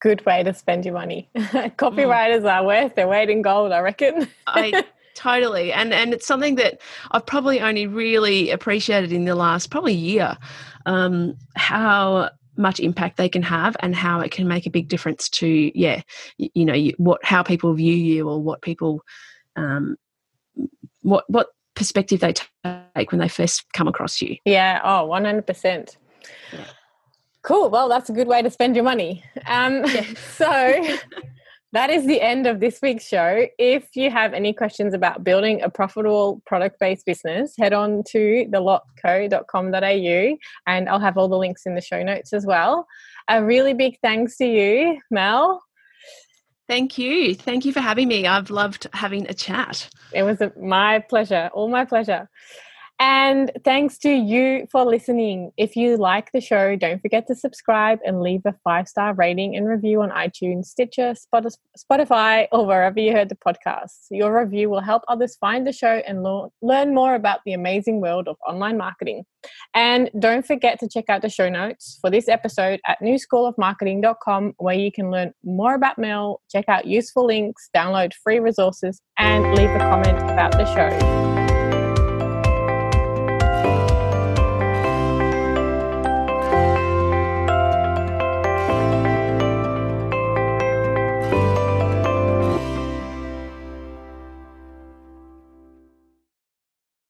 good 0.00 0.24
way 0.26 0.42
to 0.42 0.54
spend 0.54 0.84
your 0.84 0.94
money. 0.94 1.28
Copywriters 1.36 2.42
mm. 2.42 2.52
are 2.52 2.64
worth 2.64 2.94
their 2.94 3.08
weight 3.08 3.30
in 3.30 3.42
gold, 3.42 3.72
I 3.72 3.80
reckon. 3.80 4.28
I 4.46 4.84
totally, 5.14 5.72
and 5.72 5.92
and 5.92 6.12
it's 6.12 6.26
something 6.26 6.56
that 6.56 6.80
I've 7.10 7.26
probably 7.26 7.60
only 7.60 7.86
really 7.86 8.50
appreciated 8.50 9.12
in 9.12 9.24
the 9.24 9.34
last 9.34 9.70
probably 9.70 9.94
year. 9.94 10.36
Um, 10.86 11.36
how 11.56 12.30
much 12.56 12.80
impact 12.80 13.16
they 13.16 13.28
can 13.28 13.42
have 13.42 13.76
and 13.80 13.94
how 13.94 14.20
it 14.20 14.30
can 14.30 14.48
make 14.48 14.66
a 14.66 14.70
big 14.70 14.88
difference 14.88 15.28
to 15.28 15.78
yeah 15.78 16.00
you, 16.38 16.48
you 16.54 16.64
know 16.64 16.74
you, 16.74 16.94
what 16.96 17.22
how 17.24 17.42
people 17.42 17.72
view 17.74 17.92
you 17.92 18.28
or 18.28 18.40
what 18.40 18.62
people 18.62 19.02
um, 19.56 19.96
what 21.02 21.28
what 21.28 21.48
perspective 21.74 22.20
they 22.20 22.32
take 22.32 23.12
when 23.12 23.18
they 23.18 23.28
first 23.28 23.64
come 23.74 23.88
across 23.88 24.22
you 24.22 24.36
yeah 24.44 24.80
oh 24.84 25.06
100% 25.08 25.96
yeah. 26.52 26.64
Cool. 27.46 27.70
Well, 27.70 27.88
that's 27.88 28.10
a 28.10 28.12
good 28.12 28.26
way 28.26 28.42
to 28.42 28.50
spend 28.50 28.74
your 28.74 28.84
money. 28.84 29.22
Um, 29.46 29.84
yeah. 29.86 30.04
so, 30.36 30.98
that 31.72 31.90
is 31.90 32.06
the 32.06 32.20
end 32.20 32.46
of 32.46 32.58
this 32.58 32.80
week's 32.82 33.06
show. 33.06 33.46
If 33.58 33.94
you 33.94 34.10
have 34.10 34.32
any 34.32 34.52
questions 34.52 34.94
about 34.94 35.22
building 35.22 35.62
a 35.62 35.70
profitable 35.70 36.42
product 36.44 36.80
based 36.80 37.06
business, 37.06 37.54
head 37.56 37.72
on 37.72 38.02
to 38.08 38.46
thelotco.com.au 38.50 40.36
and 40.66 40.88
I'll 40.88 40.98
have 40.98 41.16
all 41.18 41.28
the 41.28 41.38
links 41.38 41.66
in 41.66 41.74
the 41.74 41.80
show 41.80 42.02
notes 42.02 42.32
as 42.32 42.46
well. 42.46 42.86
A 43.28 43.44
really 43.44 43.74
big 43.74 43.98
thanks 44.02 44.36
to 44.38 44.46
you, 44.46 45.00
Mel. 45.10 45.62
Thank 46.66 46.98
you. 46.98 47.34
Thank 47.34 47.64
you 47.64 47.72
for 47.72 47.80
having 47.80 48.08
me. 48.08 48.26
I've 48.26 48.50
loved 48.50 48.88
having 48.92 49.28
a 49.28 49.34
chat. 49.34 49.88
It 50.12 50.24
was 50.24 50.40
a, 50.40 50.52
my 50.60 50.98
pleasure, 50.98 51.50
all 51.52 51.68
my 51.68 51.84
pleasure. 51.84 52.28
And 52.98 53.50
thanks 53.62 53.98
to 53.98 54.10
you 54.10 54.66
for 54.72 54.84
listening. 54.84 55.52
If 55.58 55.76
you 55.76 55.98
like 55.98 56.32
the 56.32 56.40
show, 56.40 56.76
don't 56.76 57.00
forget 57.02 57.26
to 57.26 57.34
subscribe 57.34 57.98
and 58.06 58.22
leave 58.22 58.40
a 58.46 58.54
five 58.64 58.88
star 58.88 59.12
rating 59.12 59.54
and 59.54 59.68
review 59.68 60.00
on 60.00 60.10
iTunes, 60.10 60.66
Stitcher, 60.66 61.14
Spotify, 61.34 62.46
or 62.52 62.64
wherever 62.64 62.98
you 62.98 63.12
heard 63.12 63.28
the 63.28 63.36
podcast. 63.36 64.06
Your 64.10 64.42
review 64.42 64.70
will 64.70 64.80
help 64.80 65.02
others 65.08 65.36
find 65.36 65.66
the 65.66 65.72
show 65.72 66.02
and 66.06 66.24
learn 66.62 66.94
more 66.94 67.14
about 67.14 67.40
the 67.44 67.52
amazing 67.52 68.00
world 68.00 68.28
of 68.28 68.36
online 68.48 68.78
marketing. 68.78 69.24
And 69.74 70.10
don't 70.18 70.46
forget 70.46 70.80
to 70.80 70.88
check 70.88 71.04
out 71.08 71.20
the 71.20 71.28
show 71.28 71.50
notes 71.50 71.98
for 72.00 72.10
this 72.10 72.28
episode 72.28 72.80
at 72.86 72.98
newschoolofmarketing.com, 73.02 74.54
where 74.56 74.74
you 74.74 74.90
can 74.90 75.10
learn 75.10 75.32
more 75.44 75.74
about 75.74 75.98
Mel, 75.98 76.40
check 76.50 76.64
out 76.68 76.86
useful 76.86 77.26
links, 77.26 77.68
download 77.76 78.12
free 78.24 78.40
resources, 78.40 79.02
and 79.18 79.54
leave 79.54 79.70
a 79.70 79.78
comment 79.78 80.18
about 80.18 80.52
the 80.52 80.64
show. 80.74 81.35